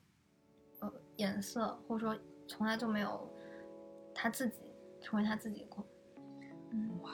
[0.80, 3.32] 呃颜色，或者说从来就没有
[4.16, 5.86] 他自己成为他自己过。
[6.72, 7.12] 嗯，哇，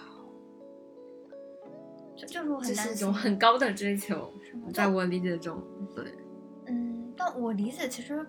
[2.15, 4.31] 就就是我很担心，这是一种很高的追求。
[4.73, 5.61] 在我理解中，
[5.95, 6.13] 对，
[6.67, 8.25] 嗯，但我理解其实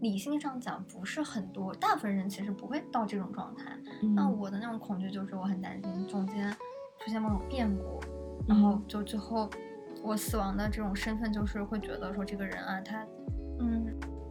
[0.00, 3.78] 理性上讲不是很多，大部分人其实不会到这种状态。
[4.14, 6.50] 那我的那种恐惧就是我很担心中间
[6.98, 8.00] 出现某种变故，
[8.48, 9.48] 然后就最后
[10.02, 13.06] 我死亡的这种身份就是会觉得说这个人啊，他
[13.58, 13.86] 嗯，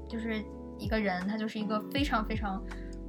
[0.08, 0.44] 就是
[0.78, 2.64] 一个人，他就是一个非常非常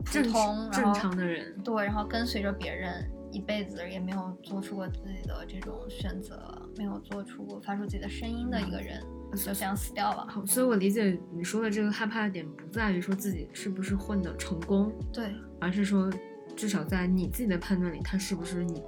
[0.04, 3.10] 普通正常的人，对，然后跟随着别人。
[3.32, 6.40] 一辈子也没有做出过自己的这种选择，
[6.76, 9.00] 没有做出过发出自己的声音的一个人，
[9.32, 10.26] 就这样死掉了。
[10.28, 16.10] 好，所以我理解你说的这个害怕的点，不在于说自己是不是混得成功，对，而是说
[16.56, 18.82] 至少在你自己的判断里，他是不是你，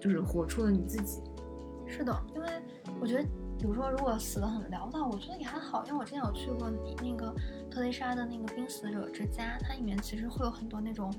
[0.00, 1.20] 就是活出了你自己。
[1.86, 2.48] 是的，因为
[3.00, 3.24] 我觉得，
[3.66, 6.70] 比如说如果死的很潦倒，我觉得也还好，因为我之前有去过
[7.02, 7.34] 那个
[7.68, 11.12] 特蕾莎的那个濒死者之家，它里面其实会有很多那种。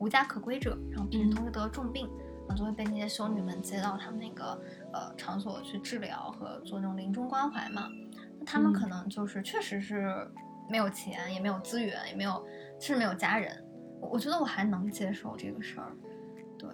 [0.00, 2.10] 无家可归者，然后平时同时得了重病，
[2.48, 4.60] 然后就会被那些修女们接到他们那个
[4.92, 7.88] 呃场所去治疗和做那种临终关怀嘛。
[8.38, 10.28] 那他们可能就是确实是
[10.68, 12.44] 没有钱，也没有资源，也没有，
[12.80, 13.64] 甚至没有家人。
[14.00, 15.92] 我我觉得我还能接受这个事儿。
[16.58, 16.68] 对，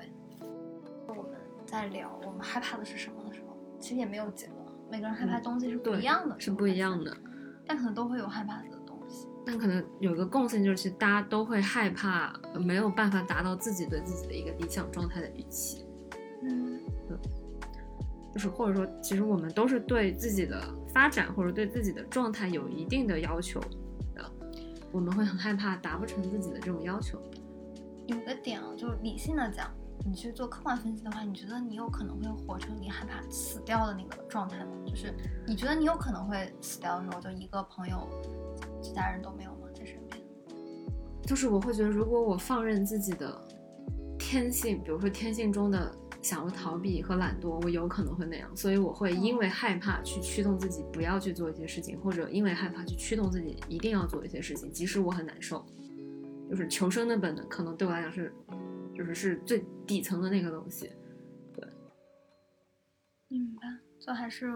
[1.06, 1.32] 我们
[1.66, 4.59] 在聊我们害怕的是什么的时候，其实也没有结论。
[4.90, 7.16] 每个人害怕东西是不一样的，是不一样的，
[7.66, 9.28] 但可能都会有害怕的东西。
[9.46, 15.86] 但可能有个共性，就是其实大家都会害怕没有办法达到自己对自己的一个理想状态的预期。
[16.42, 17.16] 嗯，对，
[18.34, 20.62] 就是或者说，其实我们都是对自己的
[20.92, 23.60] 发展或者对自己的状态有一定的要求
[24.14, 24.30] 的，
[24.90, 27.18] 我们会很害怕达不成自己的这种要求。
[28.06, 29.70] 有个点啊，就是理性的讲，
[30.04, 34.72] 你去做客观分析的话，你觉得你有可能会活成你害怕死掉的那个状态吗？
[34.86, 35.14] 就是
[35.46, 38.08] 你觉得你有可能会死掉的时候，就一个朋友。
[38.82, 39.68] 其他人都没有吗？
[39.74, 40.22] 在身边，
[41.22, 43.38] 就是我会觉得，如果我放任自己的
[44.18, 48.50] 天性，比如说天性中的想要逃避和懒惰，我有可能会那样。
[48.56, 55.64] 所以我会因为害怕去驱动自己不要去做一些事情，或者因为害怕去驱动自己一定要做一些事情，即使我很难受。
[56.48, 58.32] 就是求生的本能，可能对我来讲是，
[59.00, 60.92] 就是是最底层的那个东西。
[61.54, 61.66] 对，
[63.28, 63.62] 明白。
[63.98, 64.54] 就还是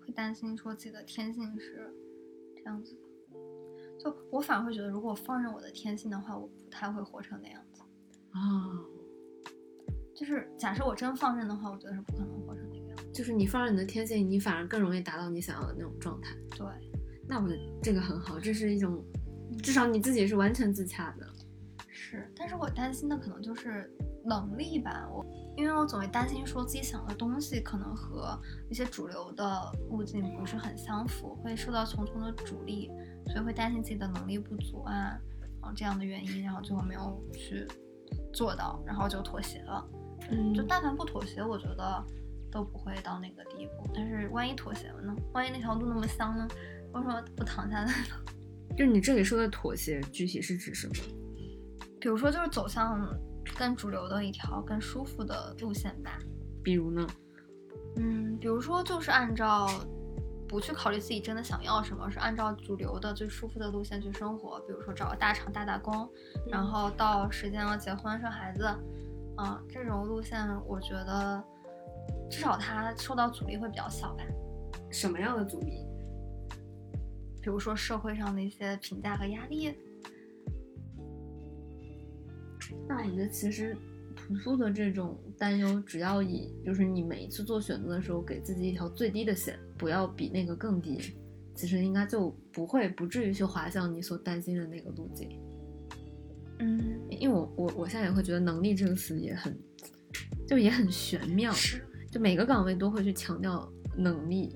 [0.00, 1.94] 会担心说自己的天性是
[2.56, 2.98] 这样子。
[4.00, 7.82] 就我反而会觉得，如果我放任我的天性的话，我不太会活成那样子。
[8.30, 8.82] 啊，
[10.12, 13.04] 就是假设我真放任的话，我觉得是不可能活成那个样子。
[13.12, 16.36] 就是你放任你的天性，你反而更容易达到你想要的那种状态。
[16.58, 16.66] 对，
[17.28, 17.48] 那我
[17.80, 19.04] 这个很好，这是一种，
[19.62, 21.32] 至少你自己是完全自洽的。
[22.10, 23.90] 是，但是我担心的可能就是
[24.24, 25.08] 能力吧。
[25.10, 25.24] 我
[25.56, 28.38] 因为我总会担心说自己想的东西可能和
[28.68, 32.90] 一些主流的路径不是很相符，会受到重重的阻力。
[33.28, 37.66] 所以会担心自己的能力不足啊，然后这样的原因，然后最后没有去
[38.34, 39.82] 做到，然后就妥协了。
[40.30, 42.04] 嗯，就但凡不妥协，我觉得
[42.52, 43.90] 都不会到那个地步。
[43.94, 45.16] 但是万一妥协了呢？
[45.32, 46.46] 万一那条路那么香呢？
[46.92, 47.92] 为什么不躺下来呢？
[48.76, 50.94] 就你这里说的妥协，具体是指什么？
[52.04, 53.08] 比如说，就是走向
[53.56, 56.18] 更主流的一条更舒服的路线吧。
[56.62, 57.06] 比如呢？
[57.96, 59.66] 嗯，比如说就是按照
[60.46, 64.60] 不去考虑自己真的想要什么，是按照主流的最舒服的路线去生活。
[64.66, 66.06] 比如说找个大厂打打工，
[66.46, 68.68] 然后到时间要结婚生孩子，
[69.38, 71.42] 嗯，这种路线我觉得
[72.30, 74.22] 至少它受到阻力会比较小吧。
[74.90, 75.86] 什么样的阻力？
[77.40, 79.74] 比如说社会上的一些评价和压力。
[82.88, 83.76] 那我觉得其实
[84.14, 90.98] 朴素的这种担忧，只要以就是你每一次做选择的时候，给自己一条最低的线，不要比那个更低，
[91.54, 95.28] 其实应该就不会不至于去滑向你所担心的那个路径。
[96.60, 99.58] 嗯，因为我我我现在也会觉得能力这个词也很，
[100.46, 101.52] 就也很玄妙，
[102.10, 104.54] 就每个岗位都会去强调能力。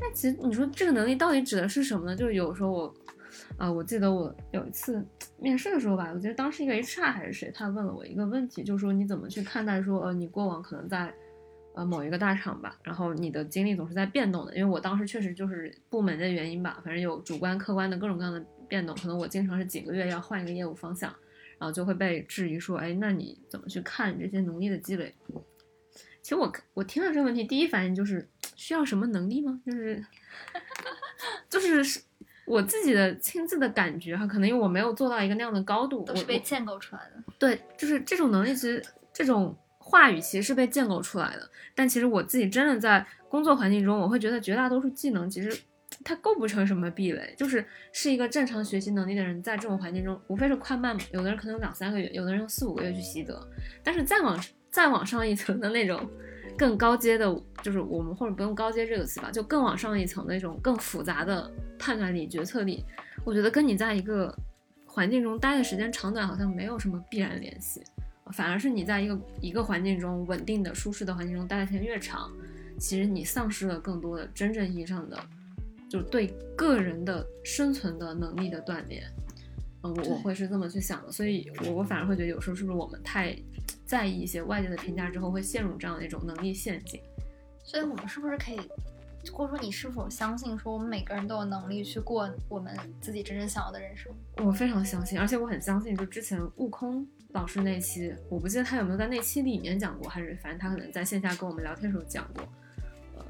[0.00, 2.16] 但其实你说这个能力到底指的是什么呢？
[2.16, 2.94] 就是有时候我，
[3.56, 5.04] 啊，我记得我有一次
[5.38, 11.14] 面试的时候吧，我记得当时一个 HR 还是谁，他问了我一个问题，就是说你怎么去看待说，呃，你过往可能在，
[11.74, 21.10] 呃，某一个大厂吧，然后你的经历总是在变动的，因为我当时确实就是部门的原因吧，反正有主观客观的各种各样的变动，可能我经常是几个月要换一个业务方向，
[21.58, 25.14] 然后就会被质疑说，哎，那你怎么去看这些能力的积累？
[26.22, 28.26] 其实我我听了这个问题，第一反应就是
[28.56, 29.60] 需要什么能力吗？
[29.66, 30.02] 就是
[31.50, 32.02] 就是
[32.46, 37.22] 我自己的亲自的感觉哈，可能因为我没有做到一个那样的高度，都是被建构出来的。
[37.38, 38.82] 对，就是这种能力，其实
[39.12, 41.50] 这种话语其实是被建构出来的。
[41.74, 45.56] 但其实我自己真的在工作环境中，我会觉得绝大多数技能其实
[46.04, 51.02] 它构不成什么壁垒，就是是一个正常学习能力的人，在这种环境中，无非是快慢嘛。
[51.12, 53.40] 有的人可能有两三个月，有的人用四五个月去习得，
[53.82, 54.38] 但是再往。
[54.74, 56.04] 再往上一层的那种，
[56.56, 62.84] 更高阶的，就是我们或者不用高阶这个词吧，就更往上一层的那种更复杂的判断力、决策力，
[63.24, 64.36] 我觉得跟你在一个
[64.86, 67.82] 环境中待的时间长短好像没有什么必然联系，
[68.32, 72.30] 反而是你在一个一个环境中稳定的、舒适的环境中待的时间越长，
[72.78, 75.18] 其实你丧失了更多的真正意义上的，
[75.88, 79.04] 就是对个人的生存的能力的锻炼。
[79.84, 83.36] 嗯，我我会是这么去想的，所以我我反而会觉得有时候是不是我们太。
[83.86, 86.98] 在意一些外界的评价之后，会陷入这样的一种能力陷阱。
[87.62, 88.58] 所以，我们是不是可以，
[89.30, 94.10] 或者说你是否相信，说我们每个人都有能力去过我们自己真正想要的人生？
[94.38, 102.42] 我非常相信，而且我很相信，就之前悟空老师那期，我不记得他有没有在那期里面讲过，还是反正他可能在线下跟我们聊天时候讲过。
[103.18, 103.24] 呃，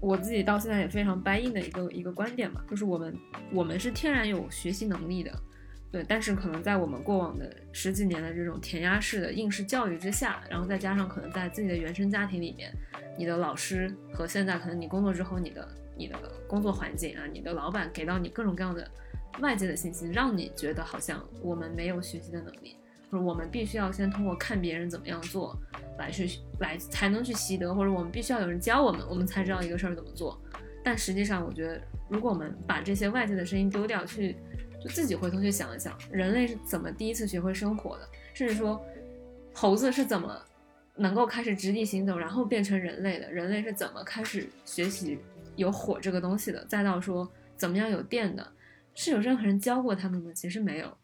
[0.00, 3.14] 我自己到现在也非常 buy in 的一个一个观点嘛，就是我们
[3.52, 5.30] 我们是天然有学习能力的。
[5.92, 12.72] 对，但是可能在我们过往的十几年的这种填鸭式的应试教育之下，然后再加上可能在自己的原生家庭里面，
[13.18, 16.16] 你的老师和现在可能你工作之后你的你的
[16.46, 18.88] 工作环境啊，你的老板给到你各种各样的
[19.40, 22.76] 外界的信息，让你觉得好像我们没有学习的能力，
[23.10, 25.58] 或者我们必须要先通过看别人怎么样做
[25.98, 30.40] 来去来才能去习得，或者我们必须要有人教我们，我们才知道一个事儿怎么做。
[30.84, 34.36] 但实际上，我觉得如果我们把这些外界的声音丢掉，去。
[34.82, 38.82] 就自己回头去想一想，人类是怎么第一次学会生活的，甚至说，
[39.52, 40.42] 猴子是怎么
[40.96, 43.30] 能够开始直立行走，然后变成人类的？
[43.30, 45.18] 人类是怎么开始学习
[45.56, 46.64] 有火这个东西的？
[46.66, 48.52] 再到说怎么样有电的，
[48.94, 50.30] 是有任何人教过他们吗？
[50.34, 50.96] 其实没有，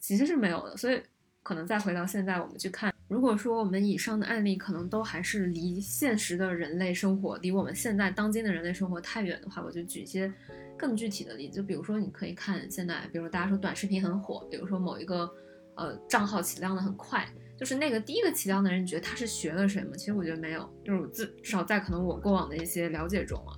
[0.00, 0.76] 其实是没有的。
[0.76, 1.02] 所以
[1.48, 10.30] 可能再回到现在，我们去看，如果说我们以上的案例可能都还是离现实的人类生活，离我们现在当今的人类生活太远的话，我就举一些。
[10.76, 15.28] 更具体的例子，就比如说，你可以看现在，比如大家说短视频很火，比如说某一个
[15.74, 17.26] 呃账号起量的很快，
[17.56, 19.96] 就是那个第一个起量的人，你觉得他是学了什么？
[19.96, 23.56] 其实我觉得没有，就是至少在可能我过往的一些了解中啊，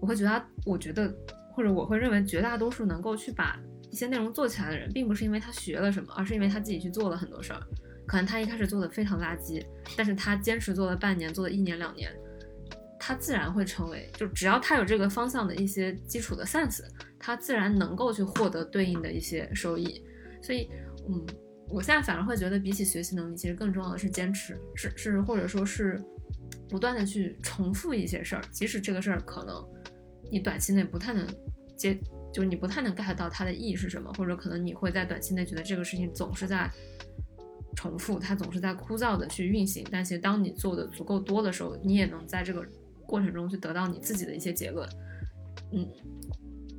[0.00, 1.12] 我会觉得，我觉得
[1.54, 3.58] 或者我会认为绝大多数能够去把
[3.92, 7.60] 一些内容做起来的人，并不是因为他学了什么，而是因为他自己去做了很多事儿。
[8.06, 9.64] 可能他一开始做的非常垃圾，
[9.96, 12.10] 但是他坚持做了半年，做了一年两年。
[12.98, 16.82] 他自然会成为，就只要他有这个方向的一些基础的 sense，
[17.18, 20.02] 他自然能够去获得对应的一些收益。
[20.40, 20.70] 所以，
[21.08, 21.26] 嗯，
[21.68, 26.00] 我现在反而会觉得，比起学习能力，其实更重要的是坚持，是是，或者说是
[26.68, 29.62] 不断的去重复一些事儿，即使这个事儿可能
[30.30, 31.26] 你短期内不太能
[31.76, 31.98] 接，
[32.32, 36.70] 就是你不太能 get 到它的意义是什么，或者可能你会在短期内觉得这个事情总是在
[37.76, 39.86] 重复，它总是在枯燥的去运行。
[39.90, 42.66] 但其实当你做的足够多的时候，你也能在这个。
[43.04, 44.88] 过程中去得到你自己的一些结论，
[45.72, 45.86] 嗯，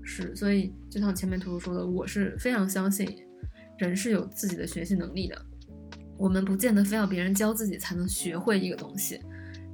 [0.03, 3.07] 是，所以就像前面图图说的，我是非常相信
[3.77, 5.39] 人是有自己的学习能力的，
[6.17, 9.19] 我们不见得非要别人教自己才能学会一个东西，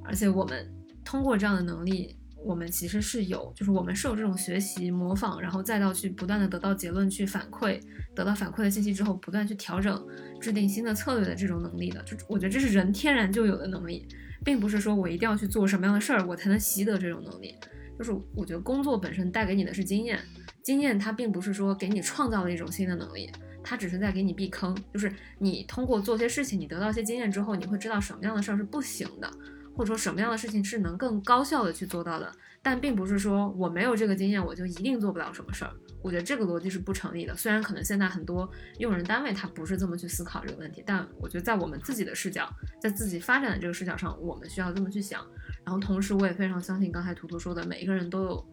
[0.04, 0.70] 而且我们
[1.02, 2.14] 通过这样的能力，
[2.44, 7.80] 我们其实是有，就是我们是有这种学习、模仿，然后再到去不断的得到结论、去反馈，
[8.14, 10.06] 得到反馈的信息之后，不断去调整、
[10.40, 12.02] 制定新的策略的这种能力的。
[12.04, 14.06] 就我觉得这是人天然就有的能力，
[14.44, 17.54] 并不是说我一定要去做什么样的事儿，我才能习得这种能力。
[17.98, 20.18] 就是我觉得工作本身带给你的是经验，
[20.62, 23.30] 经验它并不是说给你创造了一种新的能力，
[23.62, 24.74] 它只是在给你避坑。
[24.94, 29.30] 就是你通过做些事情，你得到一些经验之后，你会知道什么样的事儿是不行的。
[29.74, 32.30] 或者说什么样的事情是能更高效的去做到的，
[32.62, 35.72] 但并不是说我没有这个经验我就一定做不了什么事儿。
[36.02, 37.36] 我觉得这个逻辑是不成立的。
[37.36, 42.48] 虽然可能现在很多用人单位他不是这么去思考这个问题，但我觉得在我们自己的视角，
[42.80, 45.26] 在自己发展的这个视角上，我们需要这么去想。
[45.64, 48.48] 然后同时，我也非常相信刚才图图说的，每一个人都有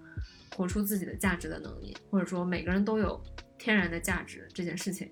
[0.55, 3.21] 活出自己的价值的能力，或者说每个人都有
[3.57, 5.09] 天然的价值这件事情，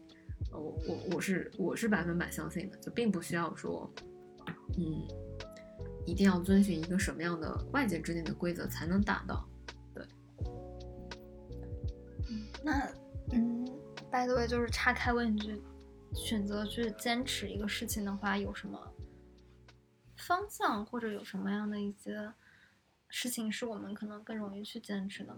[0.51, 3.89] 我我我是我是百分百相信的，就并不需要说，
[4.78, 5.25] 嗯。
[6.06, 9.47] 一定要遵循一个什么样的外界制定的规则才能达到？
[9.93, 10.06] 对，
[12.64, 12.88] 那
[13.32, 13.66] 嗯
[14.12, 15.60] ，by the way，就是岔开问一句，
[16.14, 18.80] 选择去坚持一个事情的话，有什么
[20.16, 22.32] 方向或者有什么样的一些
[23.10, 25.36] 事情是我们可能更容易去坚持的？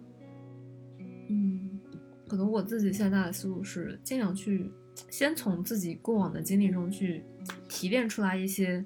[1.30, 1.80] 嗯，
[2.28, 4.70] 可能我自己现在的思路是尽量去
[5.10, 7.24] 先从自己过往的经历中去
[7.70, 8.86] 提炼出来一些。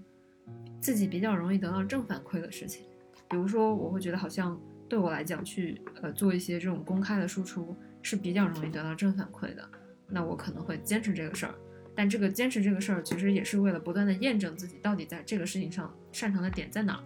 [0.82, 2.84] 自己比较容易得到正反馈的事情，
[3.30, 4.60] 比如说，我会觉得好像
[4.90, 9.70] 对我来讲，去呃做一些这种公开的输出是比较容易得到正反馈的，
[10.10, 11.54] 那我可能会坚持这个事儿。
[11.96, 17.04] 但这个坚持这个事儿，其实也是为了不断的验证自己到底在这个事情上擅长的点在哪儿。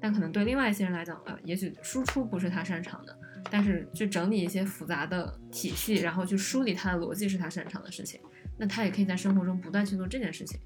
[0.00, 3.18] 但可能对另外一些人来讲，呃，也许输出不是他擅长的，
[3.50, 8.20] 但是去整理一些复杂的体系，然后去梳理他的逻辑是他擅长的事情。
[8.56, 10.60] 那他也可以在生活中不断去做这件事情。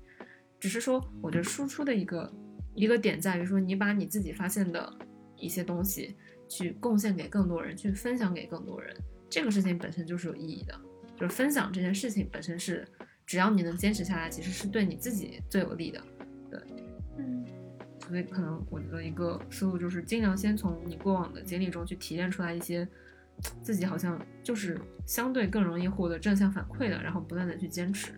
[0.63, 2.33] 只是说，我觉得输出的一个
[2.77, 4.97] 一个点在于说，你把你自己发现的
[5.37, 6.17] 一些东西
[6.49, 8.97] 去贡献给更多人，去分享给更多人，
[9.29, 10.81] 这个事情本身就是有意义的。
[11.17, 12.87] 就是分享这件事情本身是，
[13.27, 16.01] 只要你能坚持下来，其实是对你自己最有利的。
[16.49, 16.61] 对，
[17.19, 17.45] 嗯。
[18.07, 22.87] 所以可能我觉得一个思路就是尽量先从你过往的经历中去提炼出来一些
[23.63, 28.13] 自己好像就是相对更容易获得正向反馈的，然后不断的去坚持。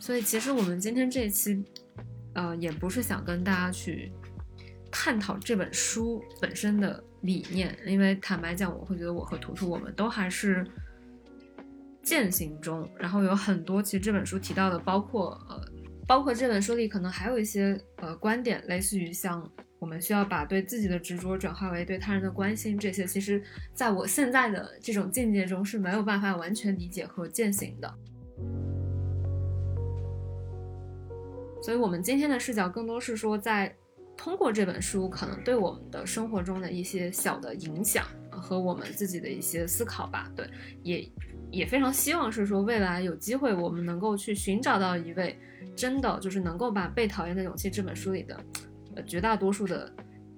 [0.00, 1.62] 所以其实我们今天这一期，
[2.32, 4.10] 呃，也不是想跟大家去
[4.90, 10.66] 探讨这本书本身的理念，因为坦白讲，我会觉得我和图图我们都还是
[12.02, 12.90] 践行中。
[12.98, 15.62] 然后有很多其实这本书提到的，包括呃，
[16.06, 19.46] 包括这本书里可能还有一些呃观点，类似于像
[19.78, 23.42] 我们需要把对自己的执着转化为对他人的关心，这些其实
[23.74, 27.94] 在我现在的这种境界中是没有办法完全理解和践行的。
[31.62, 33.74] 所以，我们今天的视角更多是说，在
[34.16, 40.30] 通过这本书，可能对我们的生活中的一些小的影响和我们自己的一些思考吧。
[40.36, 40.48] 对，
[40.82, 41.12] 也
[41.50, 45.38] 也非常希望是说，未来有机会，我们能够去寻找到一位
[45.74, 48.38] 真的就是能够把《被讨厌的勇气》这本书里的
[48.96, 49.90] 呃绝大多数的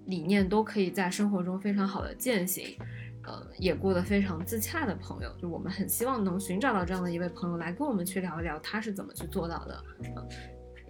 [0.07, 2.77] 理念都可以在生活中非常好的践行，
[3.25, 5.33] 呃，也过得非常自洽的朋友。
[5.41, 9.85] 就我们很希望能寻找到这样的一位朋友来跟我们去聊一聊他是怎么去做到的。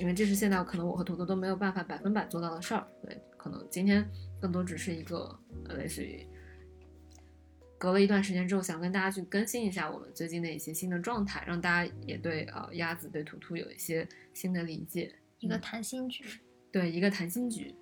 [0.03, 4.05] 因为这是现在可能我和图图都没有办法百分百做到的事儿，对，可能今天
[4.41, 5.39] 更多只是一个
[5.69, 6.27] 呃，类似于
[7.79, 16.25] 隔了一段时间之后，想跟大家去更新一下我们最近的一些新的状态，让大家也对呃鸭子对图图有一些新的理解，一个谈心局，
[16.73, 17.77] 对，一个谈心局，对，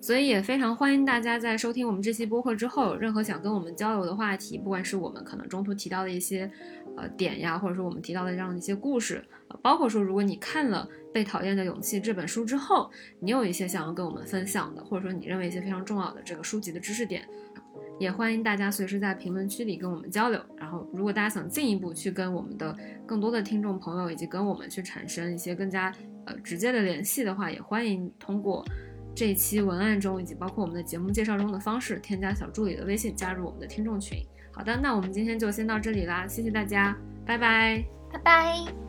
[0.00, 6.50] 所以也非常欢迎大家在收听我们这期播客之后，任何想跟我们交流的话题，不管是我们可能中途提到的一些
[6.96, 9.24] 呃点呀，或者说我们提到的这样的一些故事，
[9.62, 10.88] 包括说如果你看了。
[11.10, 12.88] 被讨厌的勇气这本书之后，
[13.18, 17.26] 你有一些想要跟我们分享的，或者说你认为一些非常重要的这个书籍的知识点，
[17.98, 20.38] 也欢迎大家随时在评论区里跟我们交流。
[20.58, 22.76] 然后，如果大家想进一步去跟我们的
[23.06, 25.92] 更多的听众朋友以及跟我们去产生一些更加
[26.26, 28.62] 呃直接的联系的话，也欢迎通过
[29.18, 34.24] 这一期文案中以及包括我们的节目介绍中的方式，添加小助理的微信，加入我们的听众群。
[34.52, 36.96] 好的，那我们今天就先到这里啦，谢谢大家，
[37.26, 38.87] 拜拜，拜拜。